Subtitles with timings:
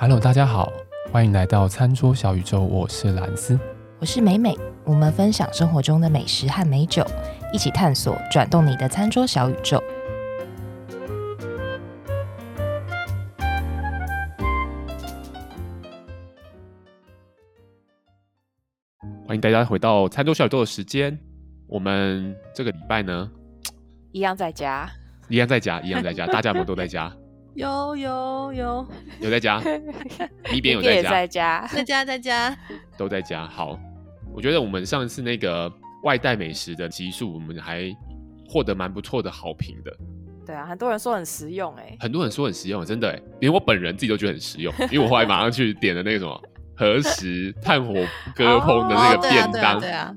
[0.00, 0.72] Hello，大家好，
[1.10, 2.62] 欢迎来到餐桌小宇宙。
[2.62, 3.58] 我是兰斯，
[3.98, 4.56] 我是美美。
[4.84, 7.04] 我们分享生活中的美食和美酒，
[7.52, 9.82] 一起探索转动你的餐桌小宇宙。
[19.26, 21.18] 欢迎大家回到餐桌小宇宙的时间。
[21.66, 23.28] 我们这个礼拜呢，
[24.12, 24.88] 一样在家，
[25.28, 27.12] 一样在家，一样在家，大家有没有都在家？
[27.58, 28.86] 有有有。
[29.18, 29.60] 有在家，
[30.54, 32.56] 一边有在家，在家，在家在家。
[32.96, 33.48] 都在家。
[33.48, 33.76] 好，
[34.32, 35.70] 我觉得我们上次那个
[36.04, 37.92] 外带美食的集数，我们还
[38.48, 39.92] 获得蛮不错的好评的。
[40.46, 46.40] 对啊，很多人说很实用哎，很多人说很实用，真的哎，连我本人自己都觉得很实用，因为我后来马上去点了那个什么
[46.76, 47.92] 何时炭火
[48.36, 50.14] 割烹的那个便当，对啊，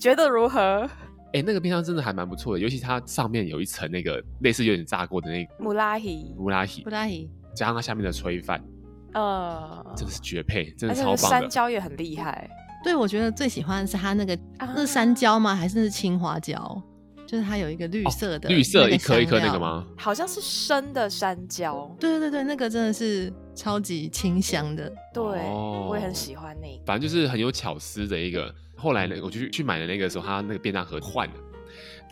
[0.00, 0.90] 觉得如何？
[1.28, 8.64] 哎、欸，那个冰箱真的还蛮不错的，尤其它上面有一层那个类似有点炸过的那个木拉希，木拉希，木拉希，加上它下面的炊饭，
[9.12, 11.18] 呃，真的是绝配，真的超棒的。
[11.18, 12.48] 山椒也很厉害，
[12.82, 15.54] 对，我觉得最喜欢的是它那个，啊、那是山椒吗？
[15.54, 16.82] 还是是青花椒？
[17.26, 19.86] 就是它有一个绿色的，哦、绿色一颗一颗那个吗？
[19.98, 21.94] 好像是生的山椒。
[22.00, 24.90] 对对对对，那个真的是超级清香的。
[25.12, 26.82] 对，哦、我也很喜欢那个。
[26.86, 28.50] 反正就是很有巧思的一个。
[28.78, 31.34] 后来呢，我就去去买的那个时候，他那个便当盒换了。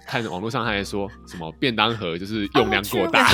[0.06, 3.28] 看网络上他还说什么便当盒就是用量过大，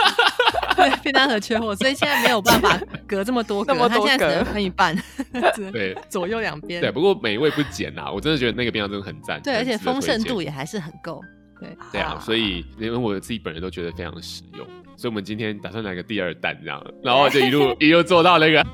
[0.74, 4.96] 对，便当盒缺货，所以现在没有办法隔这么多格， 他现在只能分一半，
[5.72, 6.80] 对，左右两边。
[6.80, 9.38] 对，不过美味不减啊，我真的觉得那个便当真的很赞。
[9.42, 11.20] 对，而且丰盛度也还是很够。
[11.60, 14.66] 对，对啊，所以连我自己本人都觉得非常的实用。
[14.96, 18.66] 所以我们今天打算来个第二弹这样，然后就一路一路做到那个，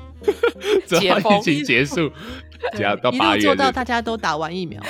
[0.87, 2.09] 直到疫情结束。
[2.75, 4.81] 只要到八月，做到大家都打完疫苗。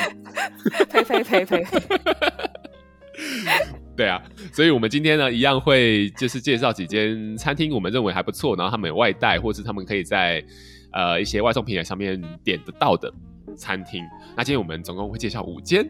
[0.89, 1.65] 呸呸呸呸！
[3.95, 4.21] 对啊，
[4.51, 10.43] 所以我们今天呢，一样会就是介绍几间餐厅，我们认为还不错，然后他们有外带，或是他们可以在
[10.91, 13.11] 呃一些外送平台上面点得到的
[13.55, 14.03] 餐厅。
[14.35, 15.87] 那今天我们总共会介绍五间。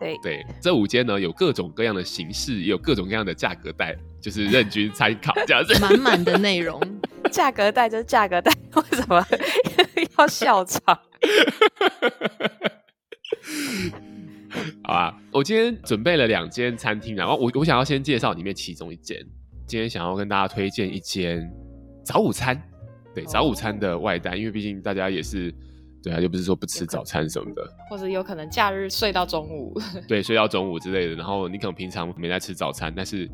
[0.00, 3.94] 对对，这五间呢有各种各样的形式，也有各种各样的价格带，
[4.24, 5.78] 就是任君参考这样子。
[5.84, 6.80] 满满的内容，
[7.30, 9.22] 价格带就是价格带，为什么
[10.16, 10.98] 要笑场？
[14.82, 19.18] 好啊，我今天准备了两间餐厅，然后我我想要先介绍里面其中一间。
[19.66, 21.46] 今天想要跟大家推荐一间
[22.02, 22.58] 早午餐，
[23.14, 25.54] 对，早午餐的外带，因为毕竟大家也是，
[26.04, 29.74] 对啊，又不是说不吃早餐什么的，或者有可能假日睡到中午，
[30.06, 31.14] 对，睡到中午之类的。
[31.14, 33.28] 然后你可能平常没在吃早餐，但是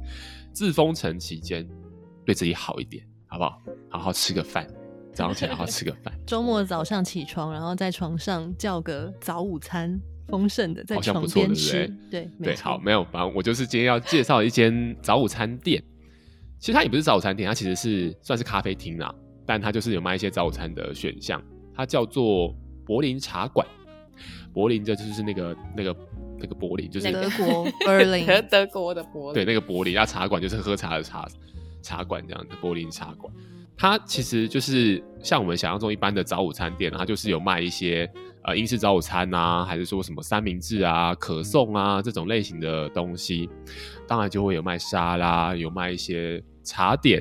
[0.52, 1.68] 自封城期间
[2.24, 3.60] 对自己好一点，好不好？
[3.90, 4.66] 好好吃个饭。
[5.12, 12.30] 早上起来好好吃个饭， 周末早上起床，然后在床上叫个早午餐，丰盛的在床边吃，对不对？
[12.38, 15.82] 对，对，好，没有，反正我就是今天要介绍一间早午餐店。
[16.60, 19.12] 其实它也不是早午餐店，它其实是算是咖啡厅啦，
[19.44, 21.42] 但它就是有卖一些早午餐的选项。
[21.80, 22.54] 它叫做
[22.84, 23.66] 柏林茶馆，
[24.52, 25.96] 柏林这就是那个那个
[26.38, 31.26] 那个柏林，就是德国 Berlin，德国的柏林，对，那个柏林啊，茶馆就是喝茶的茶
[31.80, 33.32] 茶馆这样的柏林茶馆。
[33.78, 38.06] 它其实就是像我们想象中一般的早午餐店，它就是有卖一些
[38.42, 43.48] 呃英式早午餐啊，还是说什么三明治啊、可颂啊这种类型的东西。
[44.06, 47.18] 当然就会有卖沙拉，有卖一些茶点，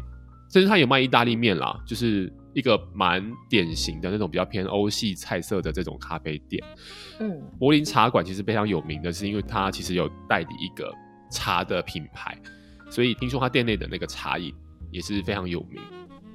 [0.52, 6.64] 甚至它有卖意大利面啦，就是一个蛮典型的那种比较偏欧系菜色的这种咖啡店。
[7.20, 10.94] 嗯，柏林茶馆其实非常有名的是，因为它其实有代理一个
[11.32, 12.38] 茶的品牌，
[12.90, 14.54] 所以听说它店内的那个茶饮
[14.92, 15.82] 也是非常有名。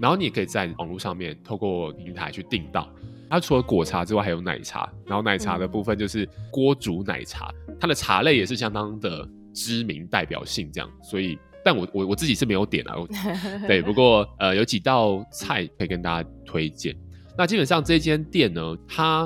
[0.01, 2.93] 然后你也可以在网络上面透过平台去订到，
[3.31, 7.49] 它除了果茶之外还有奶茶，然后奶茶的部分就是锅煮奶茶，
[7.79, 12.95] 它的茶类也是相当的知名代表性这样，所以但我我我自己是没有点啊，
[13.67, 16.95] 对，不过呃有几道菜可以跟大家推荐。
[17.37, 19.23] 那基本上这间店呢，它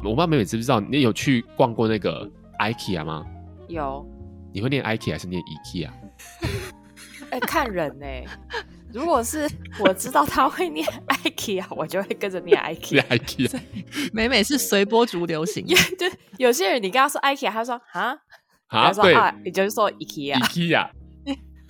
[0.00, 3.24] 我不知道美美知不知道，你有去逛过那个 IKEA 吗？
[3.68, 4.06] 有。
[4.52, 5.88] 你会念 IKEA 还是念 IKEA？
[7.30, 8.26] 哎、欸，看人呢、欸。
[8.92, 9.46] 如果是
[9.80, 10.86] 我知道他会念
[11.24, 13.02] IKEA，我就会跟着念 IKEA。
[13.02, 13.60] IKEA，
[14.12, 15.76] 美美是随波逐流型，就
[16.38, 18.16] 有些人你跟他说 IKEA，他说啊
[18.68, 19.14] 啊，对，
[19.44, 20.88] 也就是说 IKEA。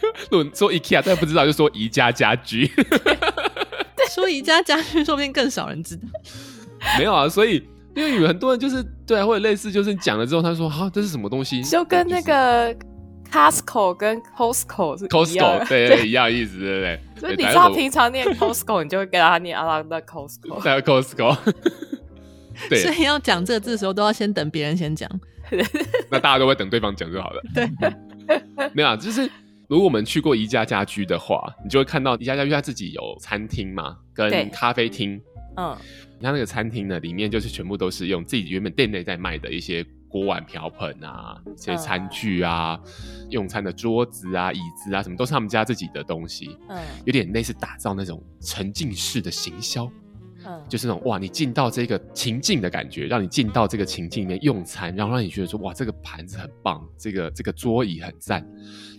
[0.31, 2.67] 果说 IKEA，但不知道就说宜家家居。
[2.67, 6.03] 对 说宜家家居，说不定更少人知道。
[6.99, 11.63] 没有啊，所以因为有很多人就是对啊，或者类似，就是讲了之后，他说啊，这是什么东西？
[11.63, 12.77] 就跟那个。
[13.29, 17.01] Costco 跟 Costco 是 Costco 对对，对一样意思，对不对？
[17.19, 20.63] 所以你知道平常念 Costco，你就会跟他念阿拉的 Costco。
[20.63, 21.37] 在 Costco，
[22.71, 25.11] 对，所以要讲这个字的时候，都要先等别人先讲。
[26.09, 27.43] 那大家都会等对方讲就好了。
[27.53, 27.69] 对，
[28.73, 29.29] 没有啊，就是
[29.69, 35.21] 如果我们去过宜家家居的话，你就会看到宜家家居它自己有餐厅嘛，跟咖啡厅。
[35.57, 35.77] 嗯，
[36.19, 46.57] 你看那个餐厅呢，里面就是全部都是用自己原本店内在卖的一些锅碗瓢盆啊，一些餐具啊，嗯、用餐的桌子啊、椅子啊，什么都是他们家自己的东西。
[46.69, 49.91] 嗯，有点类似打造那种沉浸式的行销。
[50.47, 58.47] 嗯，就是那种哇，你进到这个情境的感觉，让你进到这个情境里面用餐，然后让你觉得说哇，这个盘子很棒，这个这个桌椅很赞，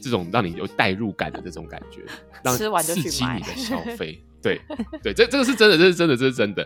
[0.02, 2.02] 这种让你有代入感的这种感觉，
[2.44, 4.24] 让吃完就去买，刺激你的消 费。
[4.40, 4.62] 对
[5.02, 6.66] 对，这这个是真的，这是真的，这是真的。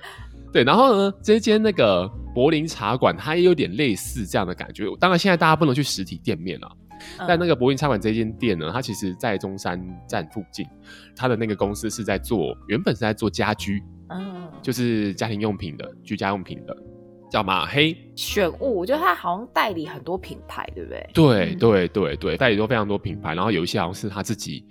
[0.52, 2.06] 对，然后呢，这间那个
[2.36, 4.86] 柏林茶馆，它也有点类似这样的感觉。
[5.00, 6.70] 当然，现在大家不能去实体店面了，
[7.18, 10.68] 嗯、但那个柏林茶馆这间店呢，它其实在中山站附近，
[11.16, 13.82] 它的那个公司是在做，原本是在做家居。
[14.12, 16.78] 嗯，就是家庭用品的，居家用品的，
[17.30, 18.80] 叫马黑选物。
[18.80, 21.10] 我觉得他好像代理很多品牌，对不对？
[21.14, 24.66] 对对对对，代理都非常多品牌，然后有一些好像是他自己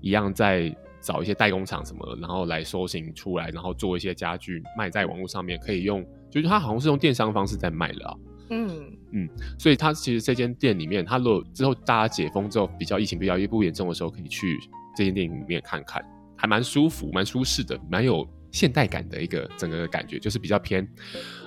[0.00, 8.16] 一样在找一些代工厂什么，然后来搜型出来，然后做一些家具卖在网络上面，可以用，就是他好像是用电商方式在卖的啊。
[8.50, 8.68] 嗯
[9.12, 14.58] 嗯，所以他其实这间店里面，他如果之后大家解封之后，比较疫情比较不严重的时候，可以去
[14.94, 16.04] 这间店里面看看，
[16.36, 18.26] 还蛮舒服、蛮舒适的，蛮有。
[18.54, 20.88] 现代感的一个整个的感觉，就是比较偏，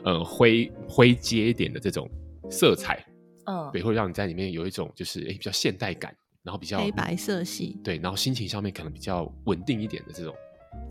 [0.04, 2.06] 呃灰灰阶一点的这种
[2.52, 3.02] 色彩，
[3.46, 6.14] 嗯，对，会让你在里面有一种就是诶比较现代感，
[6.44, 10.36] 然后比较黑白色系，对，然后心情上面可能比较稳定一点的这种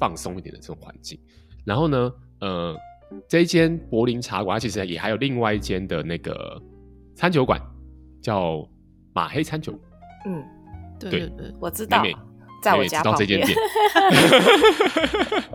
[0.00, 1.20] 放松一点的这种环境。
[1.66, 2.10] 然后呢，
[2.40, 2.74] 呃，
[3.28, 6.58] 这一间柏林茶馆，它其实也还有另外一间的那个
[7.14, 7.60] 餐酒馆，
[8.22, 8.66] 叫
[9.12, 9.78] 马黑餐酒。
[10.24, 10.42] 嗯，
[10.98, 12.02] 对对对，我知道。
[12.66, 13.54] 在我家旁边，这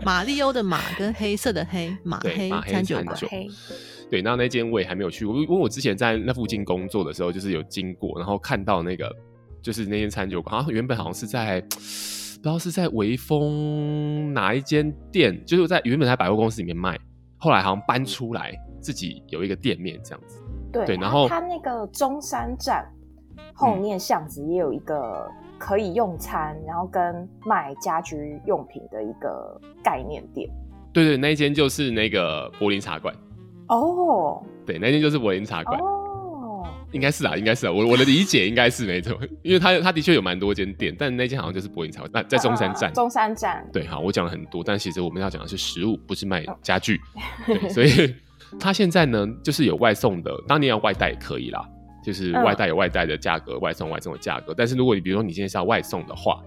[0.02, 3.14] 马里欧的马跟黑色的黑，马黑餐酒馆。
[4.10, 9.14] 对，那那间我也还没有去过，因为我之前在那附近工作的时候，就是有经过，然后看到那个，
[9.60, 16.98] 就是那间餐酒馆，原本好像是在不知道是在微风哪一间店，就是在原本在百货公司里面卖，
[17.36, 20.40] 后来好像搬出来自己有一个店面这样子。
[20.72, 22.90] 对，对然后它那个中山站
[23.54, 25.30] 后面巷子也有一个。
[25.64, 27.00] 可以用餐，然后跟
[27.46, 30.50] 卖家居用品的一个概念店。
[30.92, 33.14] 对对，那一间就是那个柏林茶馆。
[33.68, 34.42] 哦，oh.
[34.66, 35.78] 对，那间就是柏林茶馆。
[35.78, 36.66] 哦，oh.
[36.90, 42.10] 应该是啊，应该是啊，我我的理解应该是没错， 因为它它的确有蛮多间店，但那间好像就是柏林茶馆。
[42.12, 42.90] 那在中山站。
[42.90, 43.64] Uh, 中山站。
[43.72, 47.00] 对，好，我讲了很多，但其实我们要讲的是食物，不是卖家具。
[47.46, 47.60] Oh.
[47.60, 48.12] 对， 所以
[48.58, 51.64] 他现在呢，就是有外送的，当然要外带也可以啦。
[52.02, 54.52] 就是外带有外带的价格，嗯、外送外送的价格。
[54.56, 56.42] 但是如果你比如说你今天是要外送的话，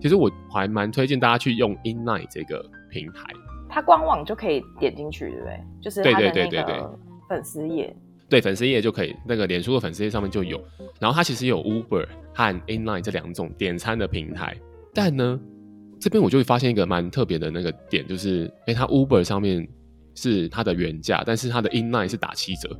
[0.00, 3.22] 其实我还蛮推荐大家去用 Inline 这个平台。
[3.68, 5.60] 它官网就可以点进去，对不对？
[5.82, 6.82] 就是对对对对对
[7.28, 7.94] 粉丝页。
[8.28, 10.60] 对，粉丝页就可以，那个脸书的粉丝页上面就有。
[10.98, 14.56] 然后它其实有 Uber 和 Inline 这两种点餐的平台。
[14.92, 15.38] 但呢，
[16.00, 19.68] 这边我就会发现一个蛮特别的那个点，就是哎，它 Uber 上面
[20.14, 22.76] 是它的原价，但是它的 Inline 是打七折。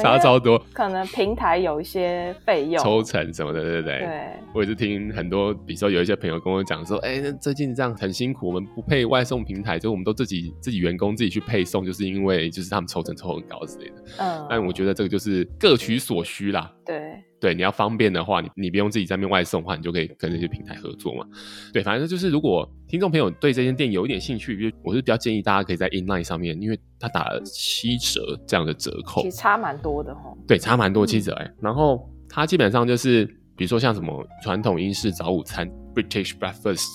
[0.00, 3.98] 差超多，可能平台有一些费用、抽成什么的，对不对？
[4.00, 13.94] 对，我也是听很多，比如说有一些朋友跟我讲说，哎、欸，最近这样很辛苦，我们不配外送平台，就我们都自己自己员工自己去配送，就是因为就是他们抽成抽很高之类的。
[14.18, 16.72] 嗯，但我觉得这个就是各取所需啦。
[16.84, 17.22] 对。
[17.44, 21.26] 对，你要方便的话，你你不用自己在那边外送的话，你就可以跟这些平台合作嘛。
[21.74, 30.34] 对，反正就是如果听众朋友对这间店有一点兴趣，就我是比较建议大家可以在 Inline 上面，因为它打了七折这样的折扣，其实差蛮多的哈。
[30.48, 31.44] 对，差蛮多七折哎。
[31.44, 36.86] 嗯、然后它基本上就是，比如说像什么传统英式早午餐 British Breakfast，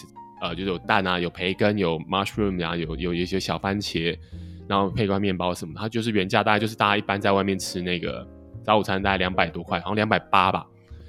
[0.41, 4.17] 呃，就是有蛋啊，有培根，有 mushroom 啊，有有一些小番茄，
[4.67, 8.27] 然后配块面包什么，它就是原价大概就是大家一般在外面吃那个。
[8.69, 10.63] 早午餐大概两百多块，好像两百八吧，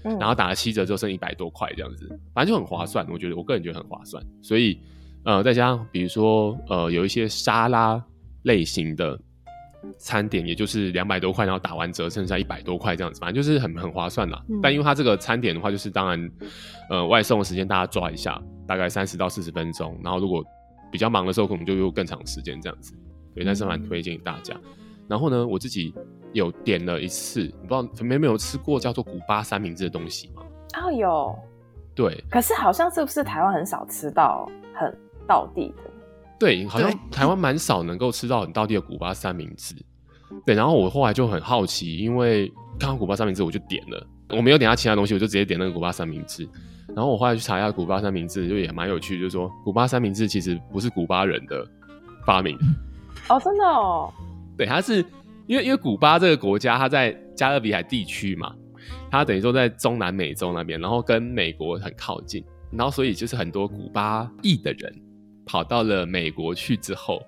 [0.04, 3.06] 嗯、然后打了七折之后剩一百多块这样子，反正就很划算。
[3.10, 4.80] 我觉得我个人觉得很划算，所以
[5.26, 8.02] 呃再加上比如说呃有一些沙拉
[8.44, 9.20] 类型的
[9.98, 14.42] 餐点，也就是两百多块，然后打完折剩下一百多块这样子，反正就是很很划算啦。
[14.48, 16.30] 嗯、但因为它这个餐点的话，就是当然
[16.88, 20.42] 呃外送的时间大家抓一下，大概三十到四十分钟，然后如果
[20.90, 22.94] 比较忙的时候，可能就用更长时间这样子。
[23.34, 24.54] 对，但是蛮推荐大家。
[24.54, 24.70] 嗯、
[25.08, 25.92] 然后呢，我自己。
[26.32, 30.42] 有点了一次，你不知道有没有吃过叫做古巴三明治的东西吗？
[30.82, 31.36] 哦，有。
[31.94, 34.96] 对，可是好像是不是台湾很少吃到很
[35.26, 35.90] 道地的？
[36.38, 39.74] 对，好像台湾蛮少能够吃到很道地的古巴三明治。
[40.46, 46.48] 对，然后我后来就很好奇，因为看到古巴三明治我就点了，我没有点他其他东西，我就直接点那个古巴三明治。
[46.94, 51.66] 然后我后来去查一下古巴三明治，就也蛮有趣，就是说古巴三明治其实不是古巴人的
[52.24, 52.56] 发明。
[53.28, 54.10] 哦，真的哦。
[54.56, 55.04] 对，它是。
[55.50, 58.54] 因为因为古巴这个国家，它在加勒比海地区嘛，
[59.10, 64.94] 它等于说在中南美洲那边，然后跟美国很靠近，然后所以就是很多古巴裔的人
[65.44, 67.20] 跑到了美国去之后，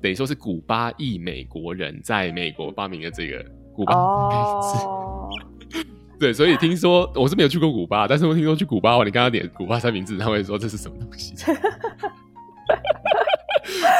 [0.00, 3.92] 等于说是古巴裔美国人在美国发明了这个古巴
[4.30, 4.78] 名字。
[4.86, 5.30] Oh.
[6.18, 11.34] 对，所以听说我是没有去过古巴，但是我听说去古巴，你刚刚点古巴三明治，他会说这是什么东西？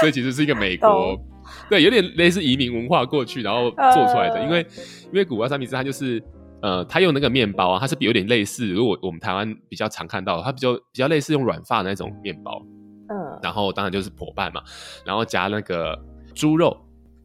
[0.00, 1.20] 所以其实是一个美国，oh.
[1.70, 4.40] 对，有点类似移民文化过去，然后做出来的。
[4.40, 4.44] Uh.
[4.44, 4.66] 因为
[5.06, 6.22] 因为古巴三明治它就是
[6.62, 12.62] 呃，它用那个面包啊，它是有点类似，如果我们台湾比较常看到，它比较比较类似用软发的那种面包，
[13.08, 13.40] 嗯，uh.
[13.42, 14.62] 然后当然就是破半嘛，
[15.04, 15.98] 然后加那个
[16.34, 16.76] 猪肉，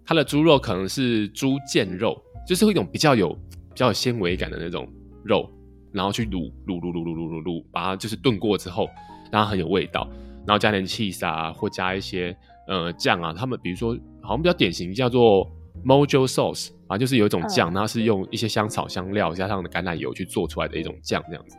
[0.05, 3.37] 它的猪肉可能是猪腱肉，就是一种比较有。
[3.73, 4.85] 比较有纤维感的那种
[5.23, 5.49] 肉，
[5.93, 8.89] 然后去卤卤卤卤卤卤卤卤，把它就是炖过之后，
[9.31, 10.05] 让它很有味道，
[10.45, 12.35] 然后加点 cheese 啊，或加一些
[12.71, 13.31] 呃酱啊。
[13.31, 15.45] 他们比如说好像比较典型叫做
[15.85, 21.57] Mojo Sauce 啊，就是有一种酱，它是用一些香草香料加上的橄榄油去做出来的一种酱这样子。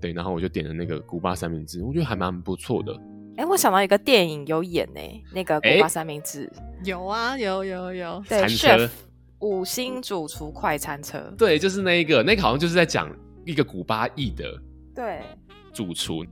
[0.00, 2.92] 对，然后我就点了那个古巴三明治，我觉得还蛮不错的。
[3.36, 8.88] 哎、欸，我想到一个电影有演呢、欸，那个古巴三明治、欸、有啊，有有有，对，chef
[9.40, 13.10] 五星主厨快餐车，对，就是那一个，那个好像就是在讲
[13.44, 14.44] 一个古巴裔的，
[14.94, 15.20] 对，
[15.72, 16.24] 主厨，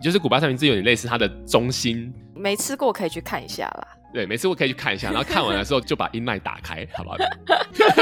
[0.00, 3.88] 就是古巴三明治有点类似它的中心，没吃过可以去看一下啦。
[4.12, 7.16] 对，没吃过可以去看一下，然后看完了之后就把 Inline 打开，好不好？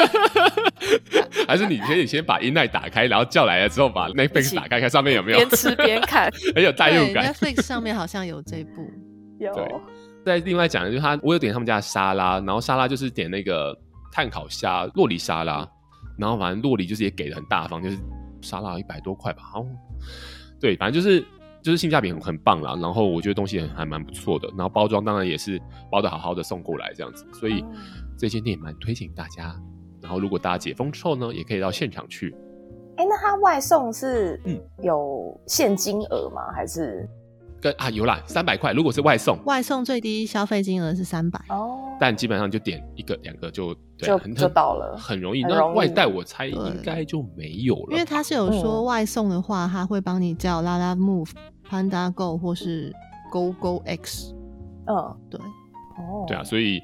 [1.48, 7.32] 还是你可以先把 Inline 打开，然后叫来了之后把 Netflix 打开，看上面有没有边吃边看， 很有代入感。
[7.32, 8.88] Netflix 上面好像有这部，
[9.38, 9.80] 有。
[10.24, 13.76] 再另外讲的就是他，我有点他们家的沙拉，然后沙拉就是点那个。
[14.16, 15.68] 碳烤虾、洛梨沙拉，
[16.16, 17.98] 然后反正洛梨就是也给的很大方，就是
[18.40, 19.42] 沙拉一百多块吧。
[19.42, 19.66] 好，
[20.60, 21.20] 对，反正就是
[21.64, 22.76] 就是性价比很很棒啦。
[22.80, 27.72] 然后我觉得东西还还蛮不错的，然后包装当然也是包的好好的送过来这样子，所以、嗯、
[28.16, 29.60] 这间店也蛮推荐大家。
[30.00, 32.32] 然后如果大家解封之后呢，也可以到现场去。
[32.96, 34.40] 哎、欸，那他外送是
[34.82, 36.52] 有限金额吗？
[36.54, 37.08] 还是？
[37.60, 38.74] 跟啊，有啦，三百块。
[38.74, 45.42] 如果是外送，外送最低消费金额是三百哦，但基本上就点一个两个就对就很就到了，很容易。
[45.44, 51.53] 那外带我猜应该就没有了，因为他是有说外送的话，他会帮你叫 Lalamove、Panda
[52.14, 52.94] Go 或是
[53.30, 54.34] Go Go X。
[54.86, 55.40] 嗯，对，
[55.98, 56.80] 哦，对啊，所以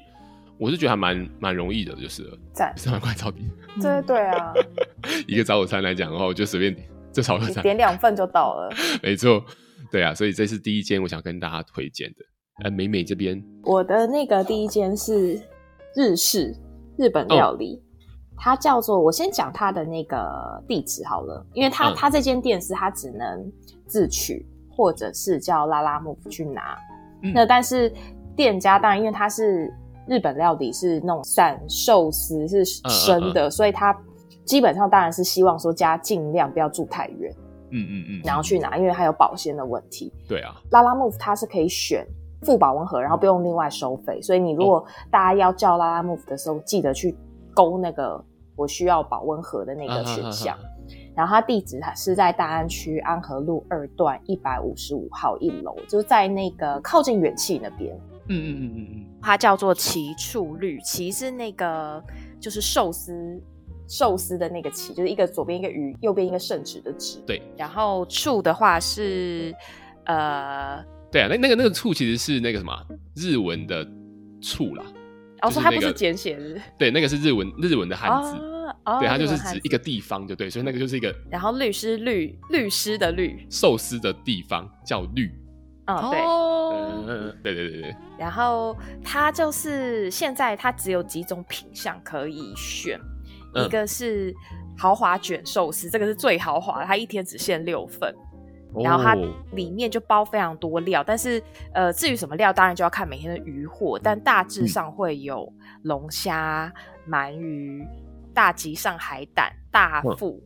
[0.57, 3.41] 我是觉得还蛮蛮容易的，就是赞三百块超低。
[3.81, 4.53] 对对啊，
[5.27, 8.69] 一个早午餐来讲的话，我就随便点这早午餐，点两份就到了，
[9.03, 9.43] 没错。
[9.91, 12.25] 对啊，所以这是第一间我想跟大家推荐的。
[12.63, 15.39] 呃，美美这边，我的那个第一间是
[15.95, 16.55] 日式
[16.97, 17.81] 日本料理，哦、
[18.37, 23.51] 它叫做我先讲它的那个地址好了，因为它、嗯、它这间店是它只能
[23.87, 26.77] 自取，或者是叫 Lalamove 去拿。
[27.21, 27.93] 嗯、那但是
[28.35, 29.71] 店家当然因为它是
[30.07, 33.95] 日本料理，是那种散寿司是生的，嗯嗯嗯、所以它
[34.45, 37.33] 基本上当然是希望说家尽量不要住太远。
[37.73, 40.11] 嗯嗯嗯，然后去拿，因为它有保鲜的问题。
[40.27, 42.05] 对啊，Lalamove 它是可以选
[42.41, 44.21] 附保温盒，然后不用另外收费。
[44.21, 47.15] 所以你如果大家要叫 Lalamove 的时候，记得去
[47.53, 48.21] 勾那个
[48.57, 50.57] 我需要保温盒的那个选项。
[51.11, 57.95] 啊、然后它地址它是在大安区安和路二段一百五十五号一楼，就是在那个靠近远气那边。
[58.27, 62.03] 嗯嗯嗯嗯嗯，它叫做奇处绿，奇是那个
[62.39, 63.41] 就是寿司。
[63.87, 67.19] 寿司的那个奇，就是一个左边一个鱼，右边一个圣旨的旨。
[67.27, 69.53] 对，然后处的话是，
[70.05, 72.73] 呃，对啊，那那个那个处其实是那个什么
[73.17, 73.85] 日文的
[74.41, 74.85] 处啦。
[75.41, 76.57] 哦，说它不是简写日。
[76.77, 78.29] 对，那个是日文日文的汉字。
[78.37, 78.50] 哦，
[78.99, 81.13] 对，它就是指一个地方，就对，所以那个就是一个。
[81.29, 85.31] 然后律师律律师的律，寿司的地方叫律。
[85.87, 87.95] 哦，对，嗯，对对对对。
[88.17, 92.99] 然后它就是现在它只有几种品相可以选。
[93.53, 94.33] 一个是
[94.77, 98.15] 豪华卷寿司，这个是最豪华的，它一天只限六份，
[98.81, 99.13] 然后它
[99.51, 106.71] 里面就包非常多料，但是呃，至于什么料，当然就要看每天的鱼货，但大致上会有龙虾、
[107.09, 107.85] 鳗鱼、
[108.33, 110.41] 大吉上海胆、大腹、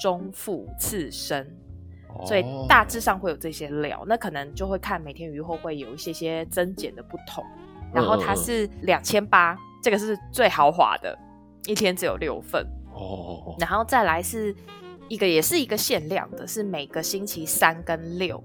[0.00, 1.56] 中腹、刺身，
[2.26, 7.44] 所以大致上会有这些料，那可能就会看每天鱼货会有一些些增减的不同，
[7.92, 11.18] 然后它是两千八，这个是最豪华的。
[11.66, 12.66] 一天只有六份。
[12.92, 14.54] 哦，然后再来是
[15.08, 18.42] 一个，也是一个限量的，是每个星期三跟六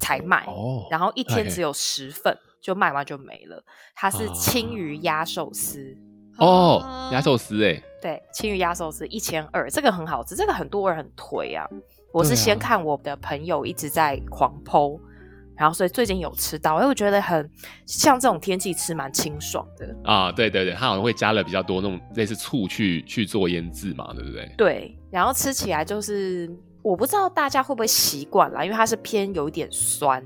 [0.00, 3.62] 才卖哦，然后一天只有十份，就卖完就没了。
[3.94, 5.96] 它是青鱼鸭寿司
[6.38, 11.66] 哦，鸭寿司哎，对，青鱼鸭寿司一千二，这个很好吃，这个很多人很推啊。
[12.12, 15.00] 我是先看我的朋友一直在狂 po，
[15.56, 17.50] 然后所以最近有吃到，因为我觉得很
[17.86, 20.30] 像这种天气吃蛮清爽的啊。
[20.30, 24.54] 对对对，它好像会加了比较多那种类似醋去去做腌制嘛，对不对？
[24.56, 26.48] 对，然后吃起来就是
[26.82, 30.22] 我不知道大家会不会习惯啦，因为它是偏有一点酸，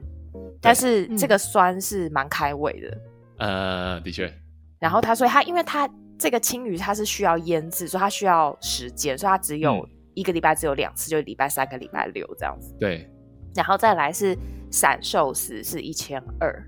[0.61, 2.99] 但是这个酸是蛮开胃的。
[3.39, 4.31] 呃，的确。
[4.79, 12.75] 然后他所以它因为他这个青鱼它是需要腌制，所以它需要时间，所以它只有一个礼拜只有两次，嗯、就礼拜三跟礼拜六这样子。
[12.79, 13.09] 对。
[13.55, 14.37] 然后再来是
[14.71, 16.63] 散寿司是一千二，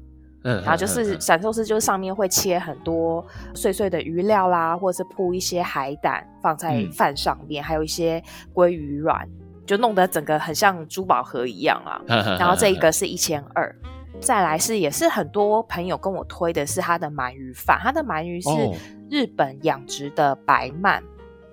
[0.45, 3.25] 嗯，然后就是闪寿司就是上面会切很多
[3.55, 8.21] 碎碎的鱼料啦，或者是铺一些海胆放在饭上面，嗯、还有一些
[8.55, 9.29] 鲑鱼卵，
[9.67, 12.01] 就弄得整个很像珠宝盒一样啊。
[12.41, 13.73] 然后这一个是一千二，
[14.21, 18.51] 再来是也是很多朋友跟我推的是他的鳗鱼饭，他的鳗鱼是
[19.11, 21.03] 日本养殖的白鳗，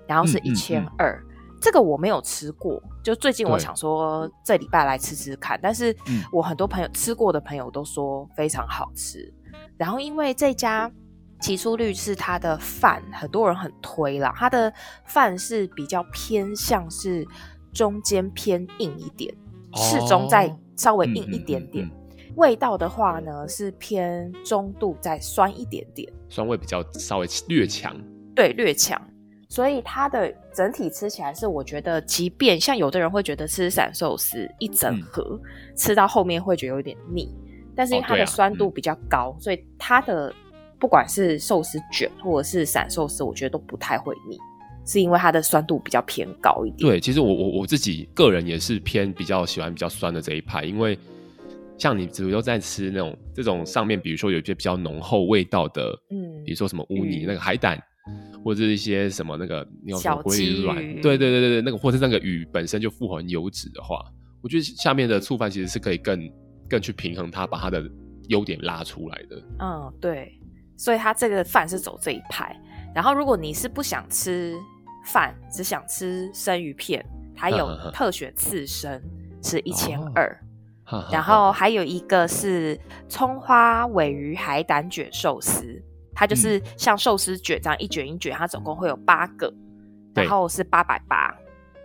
[0.06, 1.22] 然后是一千二。
[1.60, 5.94] 这个我没有吃过，就最近我想说这礼拜来吃吃看，但是
[6.32, 9.32] 我很多朋友吃过的朋友都说非常好吃。
[9.76, 10.88] 然后因为这家
[11.40, 14.72] 起初率是他的饭，很多人很推啦，他的
[15.04, 17.26] 饭是比较偏向是
[17.72, 19.34] 中间偏硬一点，
[19.74, 21.90] 适中再稍微硬一点点。
[22.36, 27.96] 味道的话呢是偏中度再酸一点点，酸味比较稍微略强，
[28.34, 29.00] 对，略强。
[29.50, 37.34] 所以它的整体吃起来是，我觉得，即便像有的人会觉得吃散寿司一整盒、嗯、吃到后面会觉得有点腻，
[37.74, 40.30] 但是因为它的酸度比较高，哦啊嗯、所以它的
[40.78, 44.36] 不管是寿司卷或者是散寿司，我觉得都不太会腻，
[44.84, 46.86] 是因为它的酸度比较偏高一点。
[46.86, 50.98] 对，其实我我我自己个人也是偏比较喜欢比较酸的这一派，因为
[51.78, 57.80] 像你比如说在吃那种这种上面，比如说有一些比较浓厚味道的，嗯，比如说什么乌泥、嗯、那个海胆。
[58.42, 59.68] 或者是一些什么那个
[60.00, 64.02] 小鲑鱼卵，对对对对对，那个或者那个鱼本身就富含油脂的话，
[64.42, 66.18] 我觉得下面的醋饭其实是可以更
[66.70, 67.84] 更去平衡它，把它的
[68.28, 69.36] 优点拉出来的。
[69.58, 70.32] 嗯，对，
[70.78, 72.58] 所以它这个饭是走这一派。
[72.94, 74.54] 然后如果你是不想吃
[75.04, 77.04] 饭，只想吃生鱼片，
[77.36, 79.02] 它有特选刺身
[79.42, 80.34] 是一千二，
[81.10, 85.82] 然后还有一个是葱花尾鱼海胆卷寿司。
[86.14, 91.32] 它就是像寿司卷这样一卷一卷，它总共会有八个，嗯、然后是八百八。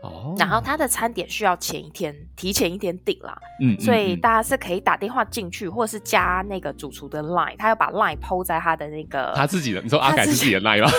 [0.01, 10.89] 哦，然后它的餐点需要前一天提前一天订啦，嗯，所以大家是可以打电话进去，或者是加那个主厨的 line，他要把 line PO 在他的那个他自己的，你说阿改自己的 line 吗？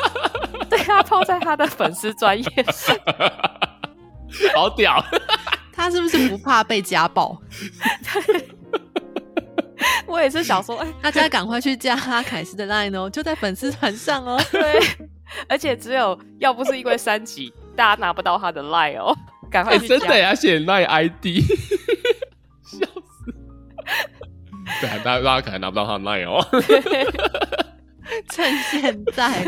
[0.70, 2.46] 对，他 PO 在他的粉丝专业，
[4.56, 5.04] 好屌，
[5.80, 7.34] 他是不是不怕被家暴？
[10.06, 14.38] 我也是想说，哎、欸， 大家赶快去加哈凯斯的 line 哦，就在粉丝团上哦。
[14.52, 14.78] 对，
[15.48, 19.16] 而且只有要不是因为三级，大家拿不到他的 line 哦，
[19.50, 19.94] 赶快去加。
[19.94, 21.40] 欸、真的要写 line ID，
[22.62, 23.34] 笑死。
[24.82, 26.46] 对，大家大家可能拿不到他的 line 哦。
[28.30, 29.44] 趁现在。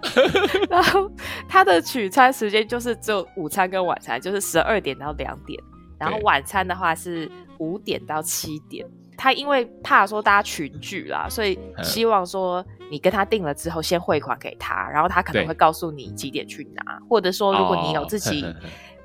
[0.70, 1.10] 然后
[1.48, 5.60] 他的取餐时间就是只有午餐跟晚餐，就是十二点到两点，
[5.98, 8.86] 然后晚餐的话是五点到七点。
[9.16, 18.54] 他因为怕说大家群聚啦，所以希望说你跟他定了之后先汇款给他，然后他可能会告诉你几点去拿，或者说如果你有自己、哦、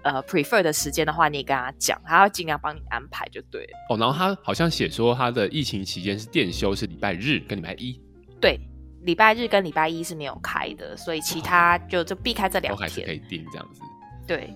[0.02, 3.70] 呃 prefer 的时间的话，你也跟他讲，他会尽量帮你安排就对了。
[3.92, 8.02] 哦，然后他好像写说他的疫情期间是店休是礼拜日跟礼拜一，
[8.42, 8.60] 对，
[9.04, 13.82] 礼拜日跟礼拜一是没有开的，所以其他就就避开这两天，还是可以订这样子。
[14.28, 14.54] 对，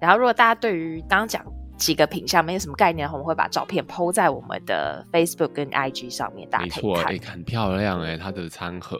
[0.00, 1.44] 然后如果大家对于刚刚讲。
[1.78, 7.12] 几个品相没有什么概念的话，我们会把照片 PO 在我们的 Facebook 跟 IG 上面，大家可以看。
[7.12, 8.98] 没错，欸，很漂亮哎，欸，它的餐盒。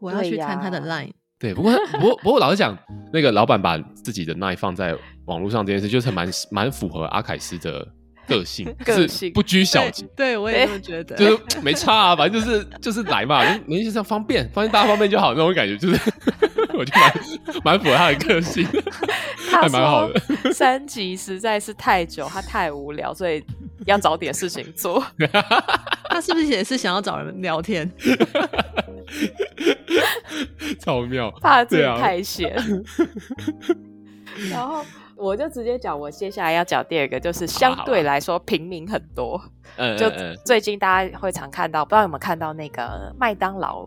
[0.00, 1.12] 我要去看它的 Line。
[1.38, 2.76] 对，不过不过不过，老实讲，
[3.10, 7.88] 那个老板把自己的 Line 放在网络上这件事，就是蛮蛮符合阿凯斯的
[8.30, 10.06] 个性， 个性不拘小节。
[10.16, 16.00] 对，我也这么觉得，就是 没差啊，反正就是就是来嘛， 没事这样方便，方便大家方便就好，那种感觉就是。
[16.72, 17.12] 我就蛮
[17.64, 18.66] 蛮符合他的个性，
[19.50, 20.20] 还蛮好的。
[20.52, 23.44] 三级实在是太久，他太无聊，所以
[23.84, 25.04] 要找点事情做。
[26.08, 27.90] 他是不是也是想要找人聊天？
[30.78, 32.56] 超妙，怕自己太闲。
[34.48, 34.82] 然后
[35.20, 39.40] 我就直接讲，我接下来要讲第二个，就是相对来说平民很多。
[39.76, 40.10] 嗯，就
[40.44, 43.86] 最近大家会常看到，不知道有没有看到那个麦当劳。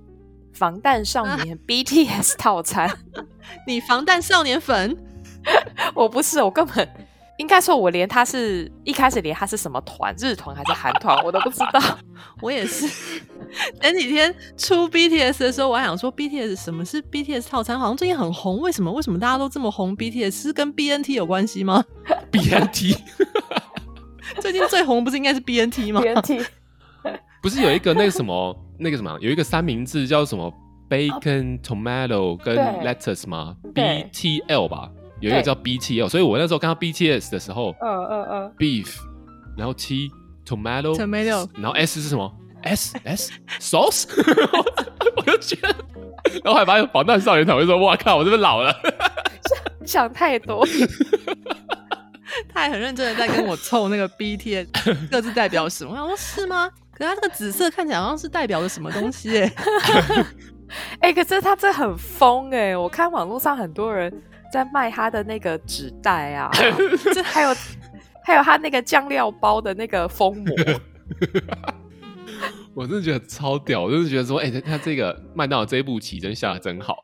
[0.53, 2.95] 防弹少年 BTS 套餐，啊、
[3.65, 4.95] 你防弹少年粉？
[5.95, 6.87] 我不是，我根本
[7.37, 11.79] 应该说，我连他是一开始连他是什么团，日团还是韩团，我都不知道。
[12.41, 12.87] 我也是，
[13.81, 18.91] 前几天出 BTS 的时候，我还想说 BTS 什么是 BTS 套餐，好像最近很红，为什么？
[18.91, 21.83] 为什么大家都这么红？BTS 是跟 BNT 有关系吗
[22.31, 22.97] ？BNT。
[24.39, 26.45] 最近最红不是应该是 BNT 吗？BNT
[27.41, 30.51] 不是有一个那个什么那个什么有一个三明治叫什么
[30.89, 34.89] bacon tomato 跟 lettuce 吗？BTL 吧，
[35.23, 38.97] 有一个叫 BTL，所以我那时候看到 BTS 的时候，嗯嗯嗯，beef，
[39.57, 40.11] 然后 T
[40.45, 42.29] tomato tomato，然后 S 是什么
[42.63, 44.05] ？S S sauce，
[45.15, 45.73] 我就觉得，
[46.43, 48.75] 然后还发现防弹少年团就说，哇靠，我是不是老了？
[49.85, 50.67] 想太多。
[52.51, 54.67] 他还很认真的在跟我凑那个 BTS
[55.09, 55.91] 各自代表什么？
[55.91, 56.69] 我想说是吗？
[56.91, 59.53] 可是他这个紫色看起来好像是代表了什么东西哎、欸！
[60.99, 62.75] 哎、欸，可是他这很疯哎！
[62.75, 64.11] 我看网络上很多人
[64.53, 66.51] 在卖他的那个纸袋啊，
[67.11, 67.49] 这还有
[68.23, 70.55] 还有他那个酱料包的那个封膜，
[72.75, 73.81] 我真的觉得超屌！
[73.81, 77.01] 我真的觉得说，哎、欸，他这个麦当劳这一步棋真下的真好。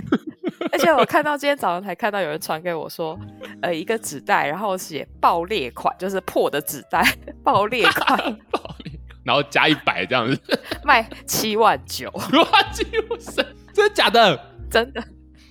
[0.70, 3.18] 而且我看到今天早上才看到有人传给我说，
[3.62, 7.02] 呃，一个纸袋，然后写爆裂款，就是破的纸袋，
[7.42, 8.18] 爆裂款，
[8.50, 8.92] 爆裂，
[9.24, 10.38] 然后加一百这样子，
[10.84, 13.36] 卖七万九，哇，几乎是
[13.72, 14.38] 真的假的？
[14.70, 15.02] 真的。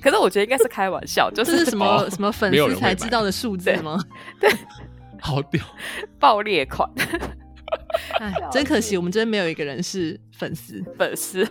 [0.06, 4.00] 可是我觉得应该是开玩笑， 就是，是什么、哦、什么粉丝才知道的数字吗？
[4.40, 4.60] 对，对
[5.20, 5.60] 好屌，
[6.20, 6.88] 爆裂款。
[8.20, 11.44] 哎，真可惜，我们这边没有一个人是粉丝，粉丝。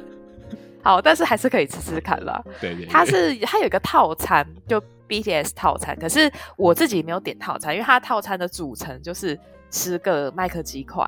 [0.84, 2.40] 好，但是还是可以吃吃看啦。
[2.60, 5.98] 对，对对，它是它有一个套餐，就 BTS 套餐。
[5.98, 9.36] 可是我自己没有点套餐，因为它套餐的组成就是
[9.68, 11.04] 吃个麦克鸡块，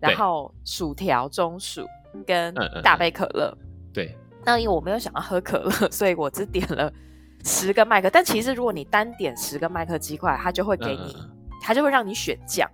[0.00, 1.86] 然后薯条、中薯
[2.26, 3.56] 跟大杯可乐。
[3.94, 4.18] 对。
[4.48, 6.90] 那因为我没有想要喝可乐， 所以我只点了
[7.44, 8.08] 十个麦克。
[8.08, 11.14] 但其实如果你单点十个麦克鸡块，它就会给你，
[11.60, 12.66] 它就会让你选酱，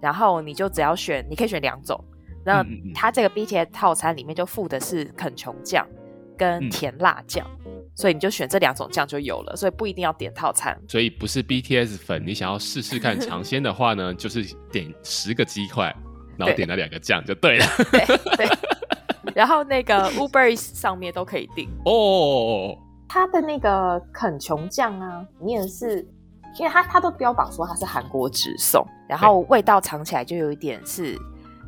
[0.00, 2.00] 然后你就只要选，你可以选两种。
[2.44, 5.84] 那它这个 BTS 套餐里面就附的是肯琼酱
[6.38, 10.80] 跟甜辣酱，嗯，所以你就选这两种酱就有了，所以不一定要点套餐。
[10.86, 15.92] 所以不是 BTS 粉，你想要试试看 尝鲜的话呢，就是点十个鸡块，
[16.38, 17.66] 然后点了两个酱就对了。
[17.90, 18.46] 对对。
[19.34, 21.68] 然后那个 Uber 上面都可以订。
[21.84, 22.76] 哦。
[23.08, 26.06] 它的那个肯琼酱啊，你也是，
[26.58, 31.18] 因为它它都标榜说它是韩国直送，然后味道尝起来就有一点是。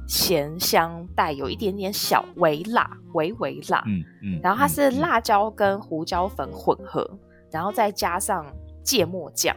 [0.05, 7.19] 咸香带有一点点小微辣，微微辣，嗯嗯，然后它是辣椒跟胡椒粉混合，嗯、
[7.53, 8.45] 然后再加上
[8.83, 9.57] 芥末酱，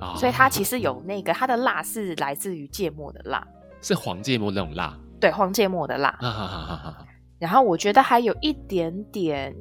[0.00, 3.46] 哦，所以它其实有那个它的辣是来自于芥末的辣，
[3.80, 7.06] 是黄芥末那种辣，对，黄芥末的辣，哈哈哈哈，
[7.38, 9.54] 然后我觉得还有一点点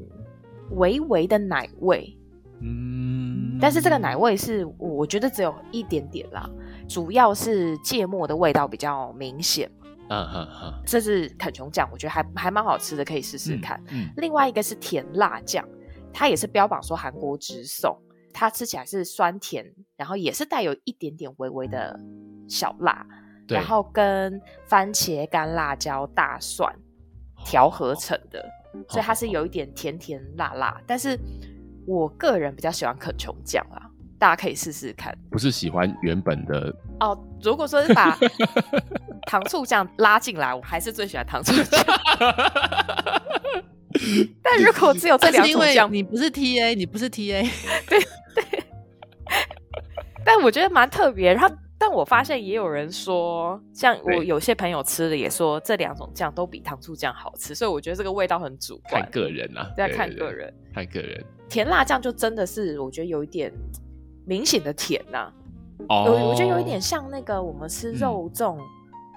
[0.71, 2.17] 微微的奶味，
[2.61, 6.49] 嗯，但是这个奶味是我觉得只有一点点啦，
[6.87, 9.69] 主要是芥末的味道比较明显。
[10.07, 13.81] 嗯哼哼，这是肯琼酱，我觉得还还蛮好吃的，可以试试看。
[13.87, 15.67] 嗯，嗯，另外一个是甜辣酱，
[16.13, 17.97] 它也是标榜说韩国直送，
[18.31, 19.65] 它吃起来是酸甜，
[19.97, 21.99] 然后也是带有一点点微微的
[22.47, 23.03] 小辣，
[23.47, 26.71] 然后跟番茄、干辣椒、大蒜
[27.45, 28.41] 调合成的，
[28.73, 30.81] 哦，所以它是有一点甜甜辣辣。
[30.85, 31.17] 但是
[31.87, 33.87] 我个人比较喜欢肯琼酱啊。
[34.17, 37.15] 大家可以试试看，不是喜欢原本的哦。
[37.43, 38.17] 如果说是把
[39.27, 41.83] 糖醋酱拉进来，我还是最喜欢糖醋酱。
[44.41, 47.45] 但如果只有这两种酱，你不是 TA，你不是 TA，
[47.89, 47.99] 对
[48.33, 48.63] 对。
[50.23, 51.33] 但我觉得蛮特别。
[51.33, 57.53] 然后，但我发现也有人说，像我有些朋友吃的也说这两种酱都比糖醋酱好吃。
[57.53, 61.23] 所以我觉得这个味道很主观，看个人啊，对，看个人，看个人。
[61.49, 63.51] 甜辣酱就真的是我觉得有一点。
[64.27, 65.33] 明显的甜呐、啊，
[65.87, 68.57] 哦、oh，我觉得有一点像那个我们吃肉粽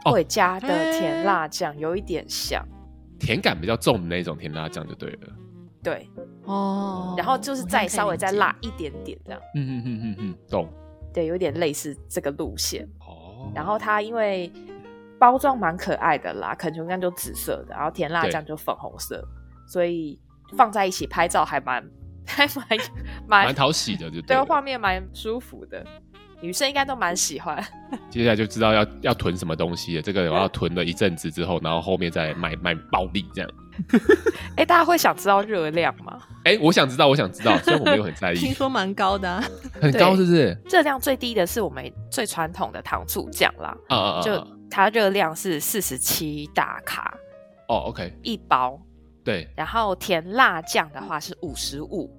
[0.05, 2.63] 会加的甜辣酱，有一点像，
[3.19, 5.21] 甜感比较重的那种甜辣酱就对了。
[5.83, 6.11] 对，
[6.45, 9.41] 哦、oh，然后就是再稍微再辣一点点这样。
[9.55, 10.69] 嗯嗯嗯嗯嗯，懂。
[11.13, 12.89] 对，有点类似这个路线。
[13.01, 13.57] 哦、oh。
[13.57, 14.53] 然后它因为
[15.19, 19.27] 包装蛮可爱的啦，肯琼酱就紫色的，然后甜辣酱就粉红色，
[19.67, 20.21] 所以
[20.57, 21.85] 放在一起拍照还蛮。
[22.29, 22.47] 还
[23.27, 25.83] 蛮蛮讨喜的，就对，画面蛮舒服的，
[26.41, 27.63] 女生应该都蛮喜欢。
[28.11, 33.51] 接下来就知道要要囤什么东西了，这个我要囤了一阵子之后，然后后面再卖卖暴利这样。
[34.57, 36.19] 哎、欸，大家会想知道热量吗？
[36.45, 38.37] 哎、欸，我想知道，我想知道， 所以我没有很在意。
[38.37, 39.45] 听说蛮高的、啊，
[39.81, 40.57] 很高是不是？
[40.69, 44.23] 热量最低的是我们最传统的糖醋酱啦，啊啊啊！
[44.23, 47.17] 就它热量是四十七大卡。
[47.69, 48.81] 哦，OK，一包。
[49.25, 52.11] 对，然后甜辣酱的话是五十五。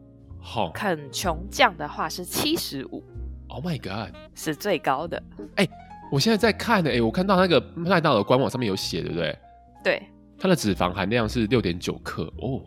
[0.41, 3.03] 好，肯琼酱的话是七十五
[3.49, 5.21] ，Oh my god，是最高的。
[5.55, 5.69] 哎、欸，
[6.11, 9.37] 我现在在看呢，哎，我看到那个麦当劳官网上面有写，对不对？
[9.83, 10.03] 对，
[10.37, 12.61] 它的脂肪含量是六点九克哦。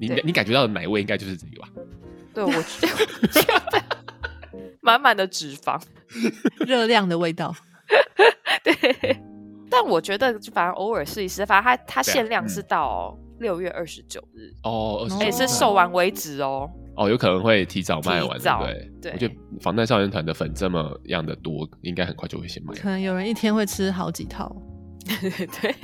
[0.00, 1.68] 你你感觉到的奶味应该就是这个吧？
[2.34, 3.82] 对，我觉得
[4.80, 5.80] 满满的脂肪，
[6.66, 7.54] 热量的味道。
[8.64, 9.20] 对，
[9.70, 16.68] 但我觉得反正偶尔试一试，反正它它限量是到六月二十九日哦，也是售完为止哦。
[16.96, 18.90] 哦，有可能会提早卖完，早对不对？
[19.02, 22.74] 对，我觉得防弹少年团的粉这么样的多，应该很快就会先卖。
[22.74, 24.54] 可能有人一天会吃好几套，
[25.08, 25.74] 对。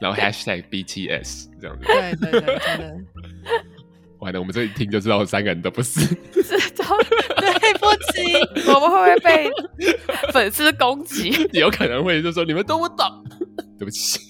[0.00, 2.96] 然后 hashtag BTS 这样子，对对对，真的。
[4.20, 6.00] 完了，我们这一听就知道三个人都不是。
[6.42, 6.84] 是都
[7.36, 8.34] 对不起，
[8.72, 9.50] 我们会不会被
[10.32, 11.32] 粉丝攻击？
[11.52, 13.06] 有可能会就说你们都不懂，
[13.78, 14.20] 对不起。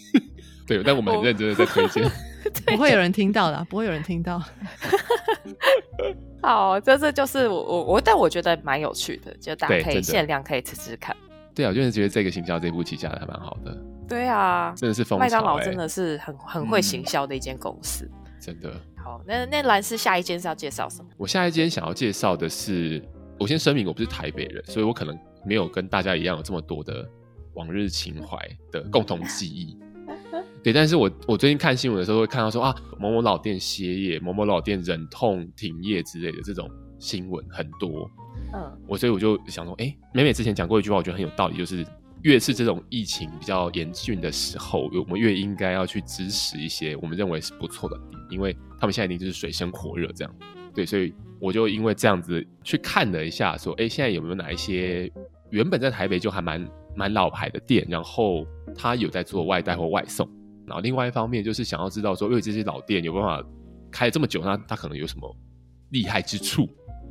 [0.67, 2.03] 对，但我们很认真的在推荐。
[2.67, 4.43] 不会有人听到的，不会有人听到。
[6.41, 11.15] 好，这这就是我我我，但我觉得蛮有趣的，就大家可以限量可以吃吃看。
[11.55, 13.77] 对啊，我就是觉得这个行销这部棋下的还蛮好的。
[14.09, 18.05] 对啊，真的是麦当劳真的是很很会行销的一间公司。
[18.05, 18.73] 嗯、真的。
[18.97, 21.09] 好，那那蓝斯下一间是要介绍什么？
[21.17, 23.03] 我下一间想要介绍的是，
[23.39, 27.05] 我先声明我不是台北人，所以我可能没有跟大家一样有这么多的
[27.55, 28.39] 往日情怀
[28.71, 29.77] 的共同记忆。
[30.69, 38.07] 对，但是我我最近看新闻的时候会看到说啊，某某老店歇业，某某老店忍痛停业之类的这种新闻很多。
[38.53, 41.87] 嗯，我所以我就想说，哎、欸，美美之前讲过一句话，我觉得很有道理，就是
[42.21, 50.35] 越是这种疫情比较严峻的时候，我们越应该要去支持一些我们认为是不错的店，因为他们现在一定就是水深火热这样。
[50.75, 55.11] 对，所以我就因为这样子去看了一下，说，哎、欸，现在有没有哪一些
[55.49, 60.29] 原本在台北就还蛮蛮老牌的店，然后他有在做外带或外送。
[60.69, 63.43] 然后另外一方面就是想要知道说，因为这些老店有办法
[63.91, 65.37] 开了这么久，那它可能有什么
[65.91, 66.69] 厉害之处？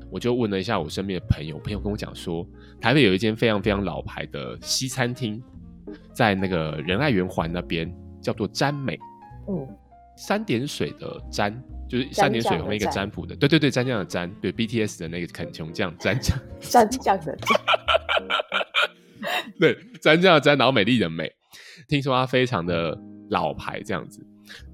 [0.09, 2.47] 我就问了一下我身边的朋友，朋友跟我讲说，
[2.79, 5.43] 台北有一间非常非常老牌的西餐厅，
[6.13, 8.97] 在那个仁爱圆环那边，叫做詹美。
[9.49, 9.67] 嗯，
[10.15, 17.59] 三点水的詹，就是三点水旁边一个占卜的，对对对，蘸酱的蘸，对 BTS 的那个肯琼酱蘸酱，蘸酱的 酱，
[19.59, 21.29] 对，蘸酱的蘸，然后美丽的美，
[21.89, 22.97] 听说它非常的。
[23.29, 24.25] 老牌这样子，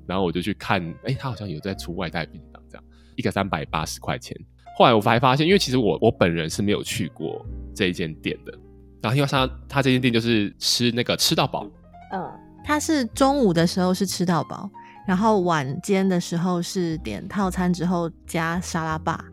[0.06, 2.84] 然后我就去看，哎、欸，他好像有在出外带便当，这样
[3.16, 4.36] 一个三百八十块钱。
[4.76, 8.54] 后来我才发现，因为其实我我本人是没有去过这一间店的。
[9.02, 11.70] 然后因为他他这间店就是吃那个吃到饱，
[12.14, 12.32] 嗯，
[12.64, 14.70] 他是中午的时候是吃到饱，
[15.06, 19.26] 然后晚间的时候是点套餐之后加沙拉吧。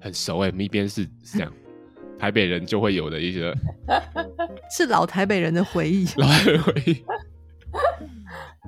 [0.00, 1.52] 很熟哎、欸，那边是是这样，
[2.18, 3.52] 台北人就会有的一些
[4.70, 7.04] 是老台北人的回忆，老台北回忆。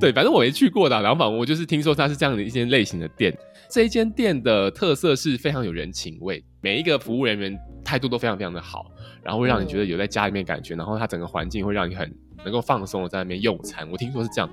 [0.00, 3.36] 对，反正我没去过的，然后反正我就是听说它是这样的一间类型的店。
[3.68, 8.86] 这一间店的特色是非常有人情味，每一个服务人员态度都非常非常的好，
[9.22, 12.10] 然后会让你觉得有在家里面感觉，然后它整个环境会让你很
[12.44, 13.86] 能够放松的在那边用餐。
[13.90, 14.48] 我听说是这样，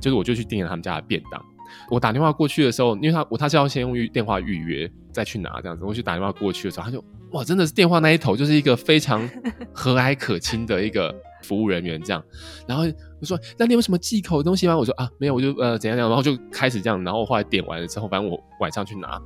[0.00, 1.44] 就是我就去订了他们家的便当。
[1.90, 9.28] 我打电话过去的时候，因为他我他是要先用预电话预约再去拿这样子，我去打电话过去的时候，他就哇，真的是电话那一头就是一个非常
[9.72, 12.24] 和蔼可亲的一个服务人员这样，
[12.66, 12.84] 然后。
[13.20, 19.20] 我说：“那你有什么忌口的东西吗？”我说：“啊，没有，我就呃怎样怎样。”然后就开始这样，然后后来点完了之后，反正我晚上去拿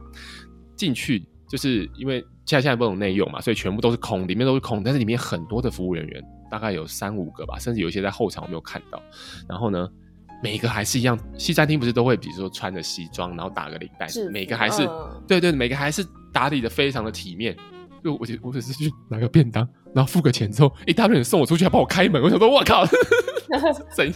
[0.76, 9.00] 进去，就是因为现在现在不能内用嘛，所以全部都是空，里面都是空，但是里面很多的服务人员，大概有三五个吧，甚至有一些在后场我没有看到。
[9.48, 9.88] 然后呢，
[10.42, 14.88] 每个还是一样，西餐厅不是都会比如说穿着西装，然后打个领带，每个还是、
[15.26, 17.56] 对对，每个还是打理的非常的体面。
[18.02, 22.84] 就我我只是去拿个便当，然后付个钱之后，一大堆人送我出去，还帮我开门，我想说，我靠！
[23.94, 24.14] 怎样？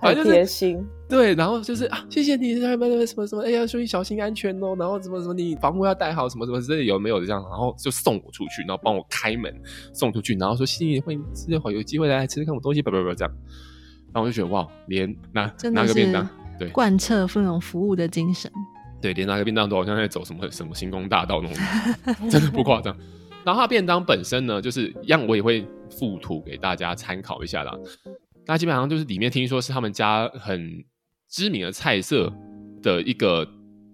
[0.00, 0.82] 反正就是贴心。
[1.06, 4.74] 对，然后就是啊，谢谢你，什么什么什么，哎呀，注意小心安全哦。
[4.78, 7.42] 然后什么什么，你防护要戴好，什么什么之类有没有这样？
[7.42, 9.54] 然后就送我出去，然后帮我开门
[9.92, 13.34] 送出去，然后说谢谢你，欢迎之后有机会来吃吃看我东西，不不不这样。
[14.12, 16.26] 然后我就觉得哇，连拿拿个便当，
[16.58, 18.50] 对，贯彻这种服务的精神。
[19.02, 22.96] 对，连拿个便当都好像在走什么什么星光大道那种，真的不夸张。
[23.44, 27.76] 然后它便当本身呢，就是一样，我也会附图给大家参考一下啦。
[28.46, 30.84] 那基本上就是里面听说是他们家很
[31.28, 32.32] 知名的菜色
[32.82, 33.46] 的一个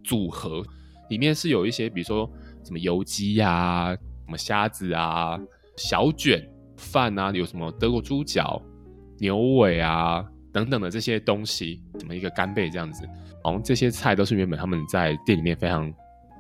[0.02, 0.62] 组合，
[1.10, 2.30] 里面是有一些比如说
[2.64, 5.38] 什么油鸡呀、什么虾子啊、
[5.76, 8.60] 小卷饭啊，有什么德国猪脚、
[9.18, 13.06] 牛尾啊等等的这些东西，什么一个干贝这样子，
[13.44, 15.92] 好像这些菜都是原本他们在店里面非常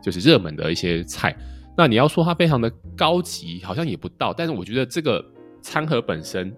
[0.02, 1.36] 就是热门的一些菜。
[1.76, 5.24] 那你要说它非常的高级，好像也不到，但是我觉得这个
[5.62, 6.54] 餐盒本身。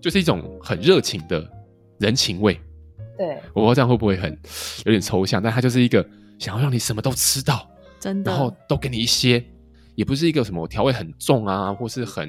[0.00, 1.50] 就是一种很热情的
[1.98, 2.60] 人情味，
[3.16, 4.30] 对，我不知道这样会不会很
[4.84, 6.06] 有点抽象，但它就是一个
[6.38, 7.66] 想要让你什么都吃到，
[7.98, 9.42] 真的，然后都给你一些，
[9.94, 12.28] 也不是一个什么调味很重啊，或是很，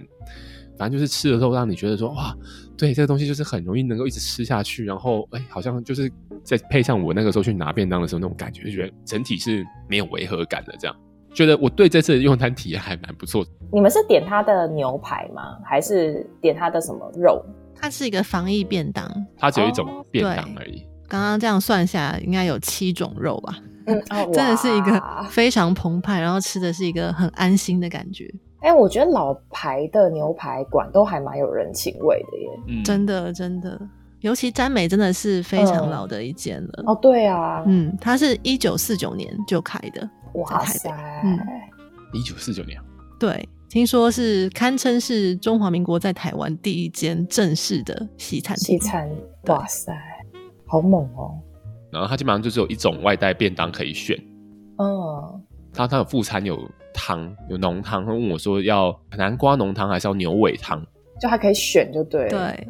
[0.77, 2.33] 反正就是吃的时候让你觉得说哇，
[2.77, 6.09] 对，这个东西就是很容易能够一直吃下去，然后哎，好像就是
[6.45, 10.95] 再配上我那个时候去拿便当的时候那种感觉，就觉得整体是没有违和感的，这样，
[11.35, 13.45] 觉得我对这次的用餐体验还蛮不错。
[13.71, 15.57] 你们是点他的牛排吗？
[15.63, 17.43] 还是点他的什么肉？
[17.75, 19.05] 它是一个防疫便当，
[19.37, 20.81] 它只有一种便当而已。
[21.09, 23.59] 刚刚这样算下来，应该有七种肉吧？
[23.85, 28.33] 嗯， 真的是一个非常澎湃，然后吃的是一个很安心的感觉。
[28.61, 32.49] 哎、欸，我觉得老牌的牛排馆都还蛮有人情味的耶。
[32.69, 33.79] 嗯，真的真的，
[34.21, 36.85] 尤其詹美真的是非常老的一间了、嗯。
[36.87, 40.09] 哦，对啊，嗯，它是一九四九年就开的。
[40.35, 40.89] 哇塞，
[41.23, 41.39] 嗯，
[42.13, 42.79] 一九四九年，
[43.19, 48.57] 对，听说是堪称是中华民国在台湾第一间正式的西餐。
[48.57, 49.09] 西餐，
[49.47, 49.93] 哇塞，
[50.65, 51.39] 好猛哦！
[51.91, 54.17] 然后它基本上就只有一种外带便当可以选。
[54.77, 55.41] 嗯，
[55.73, 56.59] 它它有副餐，有
[56.93, 58.05] 汤，有浓汤。
[58.05, 60.85] 他问我说要南瓜浓汤还是要牛尾汤？
[61.21, 62.27] 就还可以选，就对。
[62.27, 62.67] 对，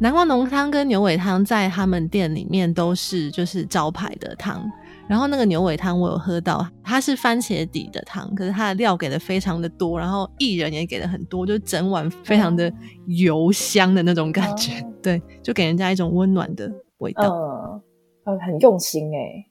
[0.00, 4.68] 南瓜浓汤跟牛尾汤在他们店里面都是就是招牌的汤。
[5.06, 12.72] 然后那个牛尾汤我有喝到，它是番茄底的汤，可是它的料给的非常的多，然后薏仁也给的很多，就整碗非常的
[13.06, 17.82] 油香的那种感觉，嗯、 对，就给人家一种温暖的味道。
[18.24, 19.44] 嗯，很用心哎。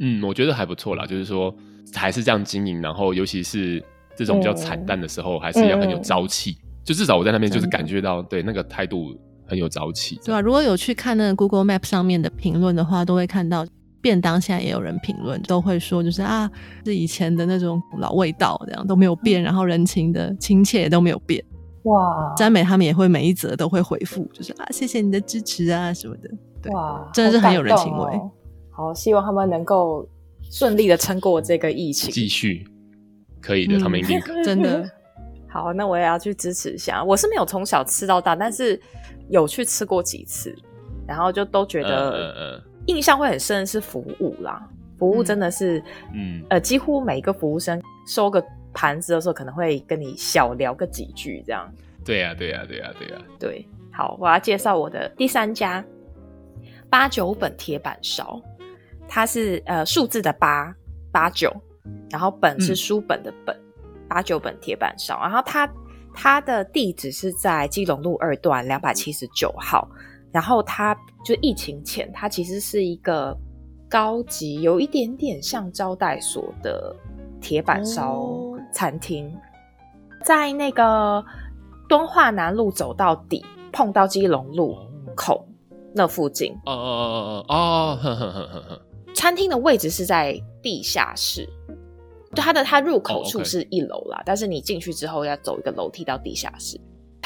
[0.00, 1.54] 嗯，我觉得还不错啦，就是说
[1.94, 3.82] 还是这样经营，然后尤其是
[4.14, 6.58] 这种比较惨淡的时候，嗯、还是要很有朝气。
[6.62, 10.20] 嗯、就至少我在那边就是感觉到，对那个态度很有朝气。
[10.22, 13.66] 对啊，如果有去看那个 Google Map 上面的评论的话，都会看到。
[14.00, 16.50] 便当现在也有人评论，都会说就是啊，
[16.84, 21.44] 是以前的那种老味道，这样都没有变，然后人情的亲切也都没有变。
[21.84, 26.30] 哇，詹美他们也会每一则都会回复，就是啊，谢谢你的支持啊什么的。
[26.62, 28.16] 对，哇，真的是很有人情味。
[28.70, 30.06] 好，好，希望他们能够
[30.50, 32.66] 顺利的撑过这个疫情，继续
[33.40, 34.88] 可以的，嗯、他们一定可以 真的。
[35.48, 37.02] 好，那我也要去支持一下。
[37.02, 38.78] 我是没有从小吃到大，但是
[39.28, 40.54] 有去吃过几次，
[41.06, 42.62] 然后就都觉得。
[42.88, 44.66] 印象会很深的是服务啦，
[44.98, 45.82] 服务真的是，
[46.14, 51.70] 嗯，呃，几乎每一个服务生收个盘子的时候，可能会跟你小聊个几句，这样。
[52.04, 53.22] 对呀、啊，对呀、啊，对呀、啊，对呀、啊。
[53.38, 55.84] 对，好，我要介绍我的第三家
[56.88, 58.40] 八九本铁板烧，
[59.06, 60.74] 它是呃数字的八
[61.12, 61.54] 八九，
[62.10, 63.54] 然后本是书本的本，
[64.08, 65.70] 八九、嗯、本铁板烧，然后它
[66.14, 69.86] 它的地址是在基隆路二段两百七十九号。
[70.32, 73.36] 然后它就疫情前，它其实是一个
[73.88, 76.94] 高级，有一点点像招待所的
[77.40, 78.28] 铁板烧
[78.72, 79.40] 餐厅，哦、
[80.24, 81.24] 在那个
[81.88, 84.76] 敦化南路走到底，碰到基隆路
[85.16, 85.46] 口
[85.94, 86.52] 那附近。
[86.66, 87.98] 哦哦哦哦哦！
[88.00, 88.82] 呵呵呵呵。
[89.14, 91.48] 餐厅的位置是在地下室，
[92.34, 96.78] 就它的它入口处是一楼啦，但是你进去之后要走一个楼梯到地下室。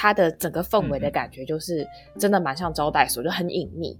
[0.02, 1.86] 它的整个氛围的感觉就是
[2.18, 3.96] 真的蛮像招待所，嗯、就很隐秘。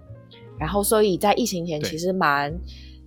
[0.59, 2.53] 然后，所以在疫情前其实蛮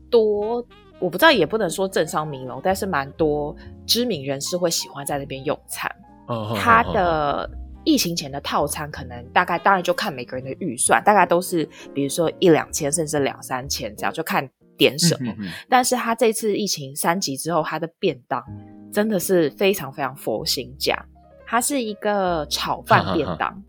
[0.10, 0.66] 多，
[0.98, 3.54] 我不知道也不能说政商名流，但是蛮多
[3.86, 5.94] 知名人士会喜欢在那边用餐。
[6.28, 7.50] 哦、它的
[7.84, 15.34] 疫情前的套餐可能大概，当然就看每个人的预算，大概都是比如说一两千，甚至两三千这样，就看点什么。
[15.34, 18.42] 嗯、哼哼但是他这次疫情三级之后，他的便当
[18.90, 21.06] 真的是非常非常佛心价。
[21.46, 23.64] 它是一个炒饭便当，哈哈哈，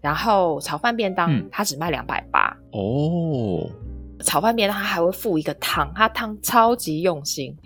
[0.00, 3.68] 然后炒饭便当它只卖两百八哦。
[4.24, 7.56] 炒饭便当它还会附一个汤，它汤超级用心，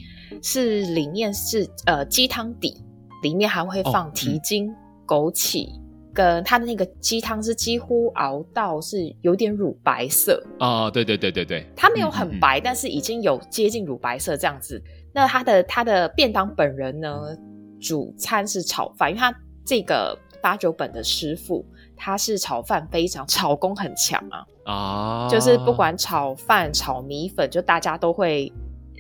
[0.43, 2.85] 是里面是呃鸡汤底，
[3.23, 5.67] 里面还会放蹄筋、哦嗯、枸杞，
[6.13, 14.83] 跟它的那个鸡汤是几乎熬到是有点乳白色哦，对对对对对，它没有很白，嗯嗯，但是已经有接近乳白色这样子。
[15.15, 17.35] 那它的它的便当本人呢，
[17.81, 19.35] 主餐是炒饭，因为它。
[19.65, 21.65] 这个八九本的师傅，
[21.97, 25.29] 他是炒饭非常炒功很强啊啊！
[25.29, 28.53] 就是不管炒饭、炒米粉，就大家都会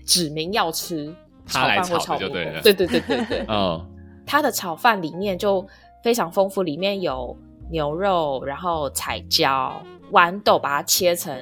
[0.06, 1.12] 指名要吃
[1.46, 2.62] 炒饭或炒米粉。
[2.62, 3.44] 对对对对对。
[3.50, 3.84] 嗯，
[4.26, 5.66] 他的炒饭里面就
[6.02, 7.36] 非常丰富，里面有
[7.70, 11.36] 牛肉，然后彩椒、豌豆，把它切成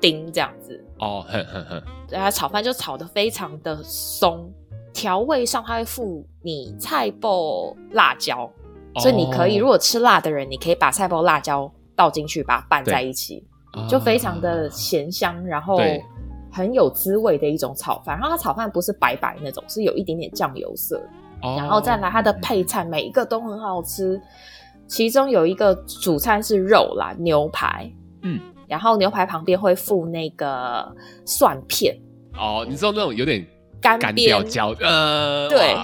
[0.00, 0.84] 丁这样子。
[0.98, 1.82] 哦，哼哼哼。
[2.10, 4.50] 然后炒饭就炒得非常的松，
[4.98, 8.50] 调味上它会附你菜脯、辣椒。
[8.96, 13.46] 所以你可以，如果吃辣的人，你可以把菜包辣椒倒进去，把它拌在一起，
[13.88, 15.78] 就非常的咸香，然后
[16.50, 18.18] 很有滋味的一种炒饭。
[18.18, 21.00] 然后它炒饭不是白白那种，是有一点点酱油色。
[21.42, 24.20] 哦、然后再来它的配菜，每一个都很好吃。
[24.88, 25.72] 其中有一个
[26.02, 27.88] 主餐是肉啦，牛排。
[28.22, 30.92] 嗯，然后牛排旁边会附那个
[31.24, 31.96] 蒜片。
[32.36, 33.46] 哦，你知道那种有点
[33.80, 35.74] 干煸焦呃，对。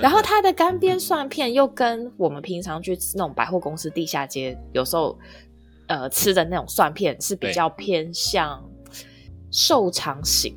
[0.00, 5.18] 然后它的干煸蒜片又跟我们平常去吃那种百货公司地下街有时候
[5.88, 8.62] 呃吃的那种蒜片是比较偏向
[9.50, 10.56] 瘦长型，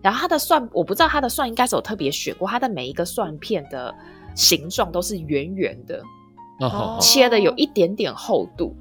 [0.00, 3.92] 然后它的蒜我不知道它的蒜应该是有特别选过，它的每一个蒜片的
[4.36, 6.00] 形状都是圆圆的，
[6.60, 8.76] 哦、切的有一点点厚度，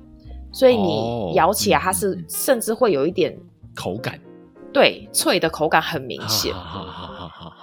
[0.52, 3.36] 所以你咬起来它是甚至会有一点
[3.76, 4.20] 口感，
[4.74, 6.54] 对，脆的口感很明显。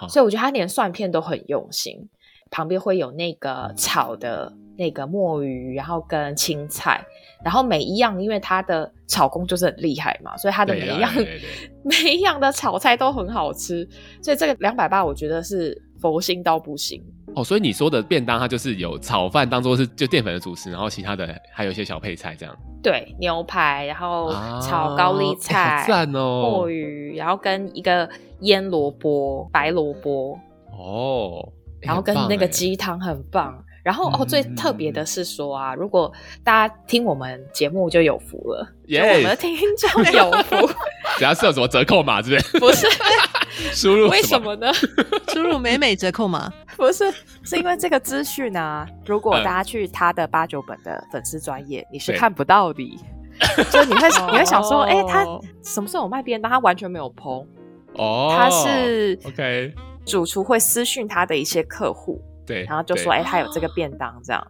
[0.08, 2.08] 所以我觉得他连蒜片都很用心，
[2.50, 7.04] 旁边会有那个炒的那个墨鱼，然后跟青菜，
[7.44, 11.12] 然后每一样因为它的炒工就是很厉害嘛，所以它的每一样
[11.82, 13.88] 每一样的炒菜都很好吃。
[14.22, 17.02] 所以这个两百八我觉得是佛心到不行。
[17.34, 22.56] 哦，所以你说的便当，它就是有炒饭当做是就淀粉的主食，然后其他的还有一些小配菜这样。
[22.82, 28.08] 对，牛排，然后炒高丽菜，赞、啊欸、哦，墨鱼，然后跟一个
[28.40, 30.38] 腌萝卜、白萝卜。
[30.72, 33.64] 哦，然后跟那个鸡汤很棒。
[33.84, 36.12] 然后哦，最特别的是说啊，如果
[36.44, 40.56] 大家听我们节目就有福了，就我们的听众有福，
[41.16, 42.42] 只要是有什么折扣码之类？
[42.60, 42.86] 不是，
[43.74, 44.72] 输入为什么呢？
[45.28, 46.52] 输入美美折扣码？
[46.76, 52.98] 不是，是因为这个资讯啊，如果大家去他的八九本的粉丝专页，你是看不到的，
[53.70, 55.24] 就你会你会想说，哎，他
[55.62, 56.50] 什么时候有卖便当？
[56.50, 57.46] 他完全没有 po
[57.94, 59.74] 哦，他是 OK，
[60.06, 62.22] 主厨会私讯他的一些客户。
[62.46, 64.42] 对，然后就说：“哎，他有这个便当，这样。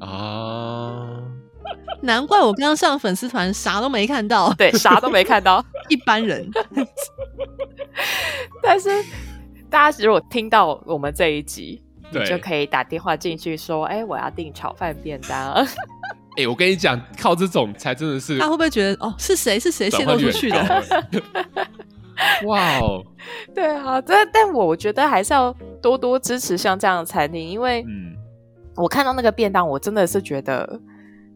[0.00, 1.22] 啊，
[2.04, 6.48] 难怪我刚刚上粉丝团啥都没看到，对，啥都没看到， 一般人。
[8.62, 8.90] 但是
[9.68, 11.82] 大家如果听到我们这一集，
[12.12, 15.54] 对你就可以打电话进去说：‘哎，我要订炒饭便当。
[16.36, 20.84] ’哎，我跟你讲，靠这种才真的是，他会不会觉得哦，是谁是谁泄露出去的？”
[22.46, 23.04] 哇哦，
[23.54, 25.52] 对啊，但但我觉得还是要
[25.82, 28.14] 多多支持像这样的餐厅，因为嗯，
[28.76, 30.80] 我看到那个便当，我真的是觉得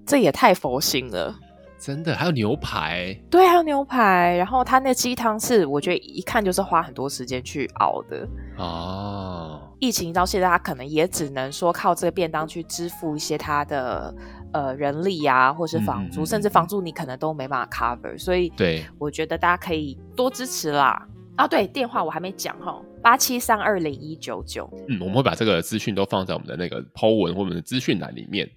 [0.08, 1.38] 这也太佛心了，
[1.78, 9.60] 真的，还有牛排，对，还有牛排，然后他那鸡汤是我觉得一看就是花很多时间去熬的哦。
[9.78, 14.14] 疫情到现在，他可能也只能说靠这个便当去支付一些他的。
[14.50, 21.06] 呃，人力啊，或是房租，嗯、甚至房租你可能都没办法 cover，所以对，我觉得大家可以多支持啦。
[21.36, 24.66] 啊，对，电话我还没讲哈，八七三二零一九九。
[24.88, 28.48] 嗯，我们会把这个资讯都放在我们的那个 po 文或我们的资讯栏里面，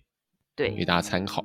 [0.55, 1.43] 对，给大家参考。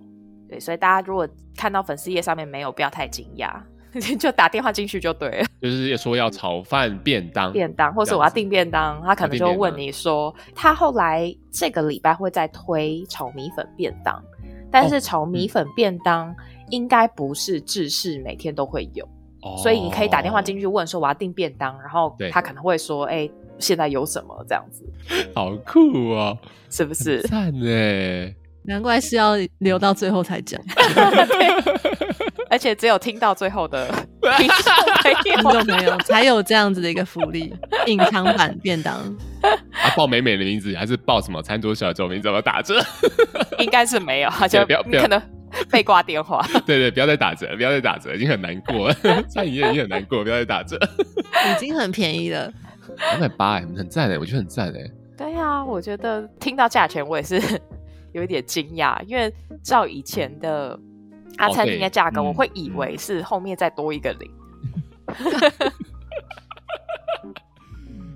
[0.49, 3.61] 对，所以大家如果看到粉丝页上面没有，不要太惊讶，
[4.19, 5.47] 就打电话进去就对了。
[5.61, 14.23] 就是说要炒饭便当，便当，或是我要订便当，他可能就问你说，他后来这个礼拜会再推炒米粉便当。
[14.71, 16.35] 但是炒米粉便当
[16.71, 19.09] 应该不是制式每天都会有，
[19.43, 24.85] 哦、所以你可以打电话进去问说我要订便当，然后他可能会说，哎、欸，现在有什么这样子？
[25.35, 26.37] 好酷啊，
[26.69, 27.23] 是不是？
[27.23, 28.35] 赞耶！
[28.67, 30.61] 难怪是要留到最后才讲，
[32.51, 33.89] 而且只有听到最后的
[35.23, 37.55] 听众朋友才有这样子的一个福利，
[37.87, 38.95] 隐藏版便当。
[39.43, 42.25] 啊，报美美的名字还是报什么餐桌小酒名字？
[42.25, 42.83] 怎么打折？
[43.59, 45.21] 应该是没有，就不要，你可能
[45.71, 46.45] 被挂电话。
[46.67, 48.95] 对对，不要再打折，不要再打折，已经很难过了。
[49.29, 52.53] 餐饮业已经很难过，不要再打折，已经很便宜了。
[53.11, 54.91] 两百八哎，很赞哎，我觉得很赞哎。
[55.17, 57.41] 对呀、啊，我觉得听到价钱我也是。
[58.17, 59.31] 有一点惊讶，因为
[59.63, 60.79] 照以前的
[61.37, 64.31] 阿餐厅的价格，我会以为是后面再多一个零。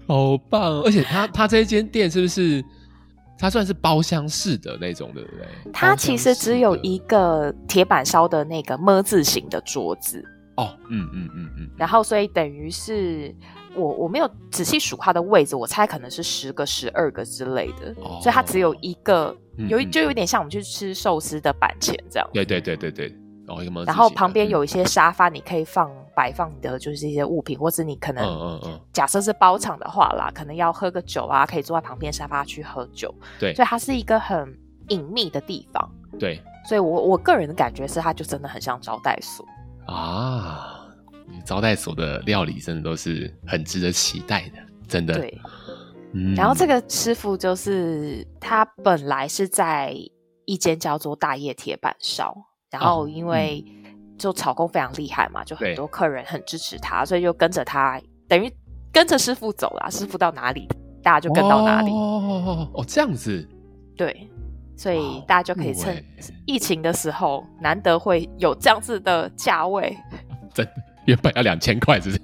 [0.09, 0.81] 好棒！
[0.81, 2.65] 而且他他这间店是不是
[3.39, 5.47] 他算是包厢式的那种，对不对？
[5.71, 10.25] 它其实只有一个铁板烧的那个么字形的桌子。
[10.57, 11.71] 哦，嗯嗯嗯嗯。
[11.77, 13.35] 然后，所以等于是。
[13.75, 19.35] 我我没有仔细数它的位置，我猜可能是十个、十二个之类的，哦、所以它只有一个，
[19.69, 22.29] 有就有点像我们去吃寿司的板前这样。
[22.33, 23.17] 对对对对对，
[23.47, 33.15] 哦、然后旁边有一些沙发，你可以放摆放的，就是一些物品，或者你可能，嗯嗯嗯，假设是包场的话啦，可能要喝个酒啊，可以坐在旁边沙发去喝酒。
[33.39, 34.53] 对，所以它是一个很
[34.89, 35.91] 隐秘的地方。
[36.19, 39.47] 对，所以我我个人的感觉是，它就真的很像招待所
[39.87, 40.77] 啊。
[41.45, 45.15] 招待所的料理真的都是很值得期待的，真的。
[45.15, 45.41] 对，
[46.13, 46.35] 嗯。
[46.35, 49.95] 然后这个师傅就是他本来是在
[50.45, 52.37] 一间叫做大叶铁板烧，
[52.71, 53.65] 然后因为
[54.19, 58.53] 就炒工非常厉害嘛，就很多客人很支持他，所以就跟着他，等于
[58.93, 59.89] 跟着师傅走啦。
[59.89, 60.69] 师傅到哪里，
[61.03, 61.91] 大家就跟到哪里。
[61.91, 63.49] 哦哦，这样子。
[63.97, 64.29] 对，
[64.77, 66.05] 所以大家就可以趁
[66.47, 69.97] 疫情的时候，难得会有这样子的价位。
[70.53, 70.73] 真的。
[71.11, 72.21] 原本要两千块，是不是？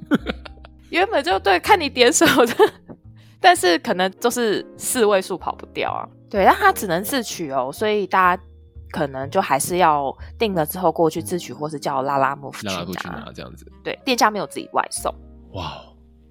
[0.91, 2.55] 原本就对，看你点什么的，
[3.41, 6.09] 但是可能就是四位数跑不掉啊。
[6.30, 8.43] 对，但他只能自取哦，所以大家
[8.93, 13.66] 可能就还是要定了之后过去自取，或是叫拉拉木去拿，拉拉木去拿这样子。
[13.82, 15.12] 对，店家没有自己外送。
[15.55, 15.82] 哇，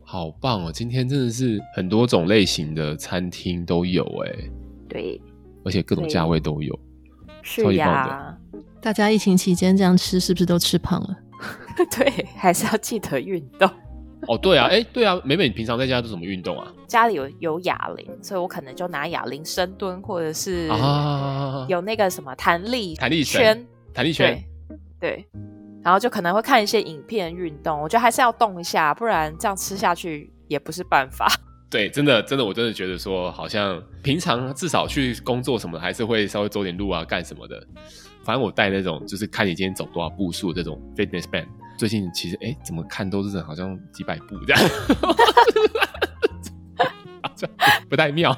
[0.03, 0.71] 好棒哦！
[0.71, 4.31] 今天真的是很多种类型的餐厅都有哎。
[4.87, 5.21] 对，
[5.65, 6.79] 而且各种价位都有，
[7.41, 8.37] 是呀。
[8.81, 11.17] 大家疫情期间这样吃，是不是都吃胖了？
[11.97, 13.69] 对，还是要记得运动。
[14.27, 16.73] 哦，对啊，哎，对啊，美美，你平常在家都怎么运动啊？
[16.87, 20.67] 家里有有哑铃，所以我可能就拿哑铃深蹲，或者是
[21.67, 23.63] 有那个什么弹力弹力圈，
[23.93, 24.43] 弹力圈，
[24.99, 25.23] 对，
[25.83, 27.79] 然后就可能会看一些影片运动。
[27.79, 31.27] 我觉得还是要动一下，不然这样吃下去也不是办法。
[31.69, 37.61] 对，真的，真的，我真的觉得说，好像平常至少去工作什么的，还是会稍微走点路啊，干什么的。
[38.23, 41.45] 反正我带那种，就是看你今天走多少步数这种 fitness band。
[41.77, 44.69] 最近其实哎，怎么看都是好像几百步这样，
[47.89, 48.35] 不太妙。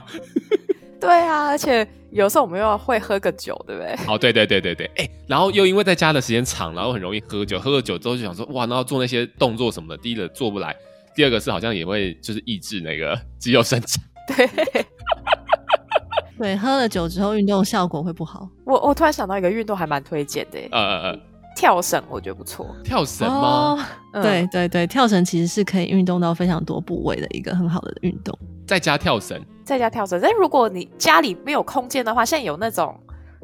[0.99, 3.95] 对啊，而且有时候我们又要会喝个酒，对不对？
[4.07, 10.75] 哦，对对对对对，哎，然后又因为在家的时间长，然后很容易喝酒，喝了酒之后就想说哇，然后做那些动作什么的，第一个做不来，
[11.15, 14.03] 第二个是好像也会就是抑制那个肌肉生长。
[14.35, 14.49] 对，
[16.39, 18.49] 对，喝了酒之后运动效果会不好。
[18.65, 21.19] 我我突然想到一个运动还蛮推荐的，呃呃呃。
[21.57, 23.41] 跳绳我觉得不错，跳绳吗？
[23.41, 23.79] 哦
[24.13, 28.37] 嗯、对对对，跳绳其实是可以运动到非常多部位的一个很好的运动。
[28.67, 30.19] 在家跳绳，在家跳绳。
[30.21, 32.95] 但如果你家里没有空间的话，现在有那种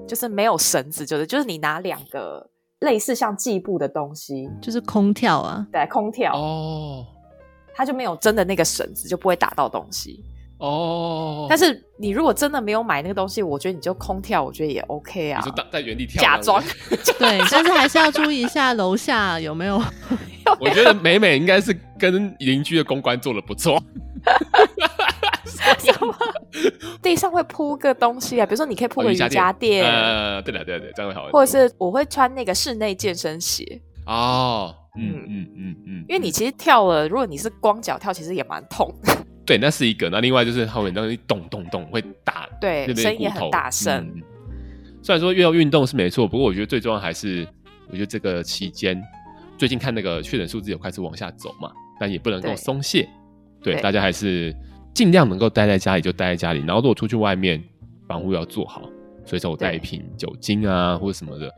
[0.08, 2.48] 就是没有绳子，就是就是你拿两个
[2.82, 7.04] 类似像计步的东西，就是空跳啊，对，空跳哦，
[7.74, 10.24] 它就没有真的那个绳子，就不会打到东西。
[10.64, 15.42] 哦，但是你如果真的没有买那个东西，我觉得你就空跳，我觉得也 OK 啊。
[15.44, 16.64] 你就在原地跳，假装。
[17.20, 19.76] 对，但是还是要注意一下楼下有没有。
[20.62, 23.78] 我觉得美美应该是跟邻居的公关做的不错。
[25.80, 26.16] 什么？
[27.02, 29.84] 地上会铺个东西啊，比如说你可以铺个瑜伽垫。
[29.84, 31.28] 呃，对的对的对，这样会好。
[31.30, 33.82] 或者是我会穿那个室内健身鞋。
[34.06, 38.90] 哦，嗯嗯嗯嗯，因为你其实跳了，如果你是光脚跳，其实也蛮痛。
[39.46, 40.10] 对，那是一个。
[40.10, 44.06] 那另外就是后面那里咚咚咚会打，对，声音也很大声。
[44.16, 44.22] 嗯。
[45.02, 47.46] 虽然说要运动是没错，不过我觉得最重要还是，
[47.90, 49.04] 我觉得这个期间，
[49.58, 53.08] 最近看那个确诊数字有开始往下走嘛，但也不能够松懈。
[53.62, 54.56] 对，对，大家还是
[54.94, 57.62] 尽量能够待在家里就待在家里，然后如果出去外面，
[58.08, 58.90] 防护要做好，
[59.26, 61.52] 随手带一瓶酒精啊或者什么的。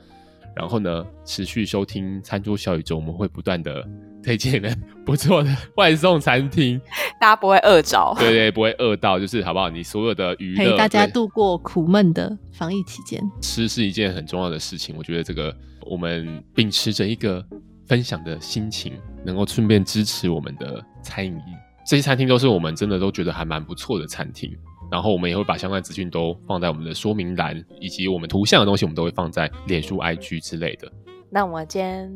[0.56, 3.86] 然后呢，持续收听餐桌小宇宙，我们会不断的
[4.26, 6.82] 推荐的不错的外送餐厅，
[7.22, 9.70] 大家不会饿着，对对，不会饿到，就是好不好？
[9.70, 14.96] 你所有的娱乐陪大家度过苦闷的防疫期间，吃是一件很重要的事情。
[14.98, 15.56] 我觉得这个
[15.86, 17.46] 我们秉持着一个
[17.88, 21.44] 分享的心情，能够顺便支持我们的餐饮业，
[21.86, 24.52] 这些餐厅都是我们真的都觉得还蛮不错的餐厅。
[24.92, 30.92] 然后我们也会把相关资讯都放在我们的说明栏，以及我们图像的东西，我们都会放在脸书、IG 之类的。
[31.30, 32.08] 那我们今天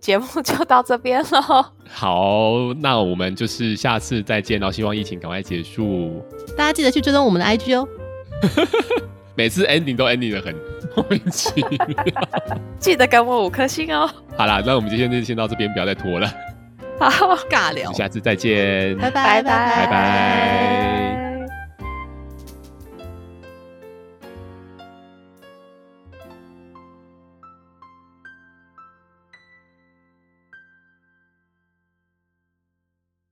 [0.00, 1.72] 节目就到这边了。
[1.88, 6.24] 好，那我们就是下次再见，然后希望疫情赶快结束。
[6.56, 7.88] 大家记得去追踪我们的 IG 哦。
[9.34, 10.54] 每次 ending 都 ending 的很
[10.96, 11.78] 莫名其妙。
[12.78, 14.10] 记得给我五颗星哦。
[14.36, 16.28] 好啦，那我们今天就先到这边，不要再拖了。
[16.98, 21.07] 好，尬聊，下次再见，拜拜拜拜拜拜。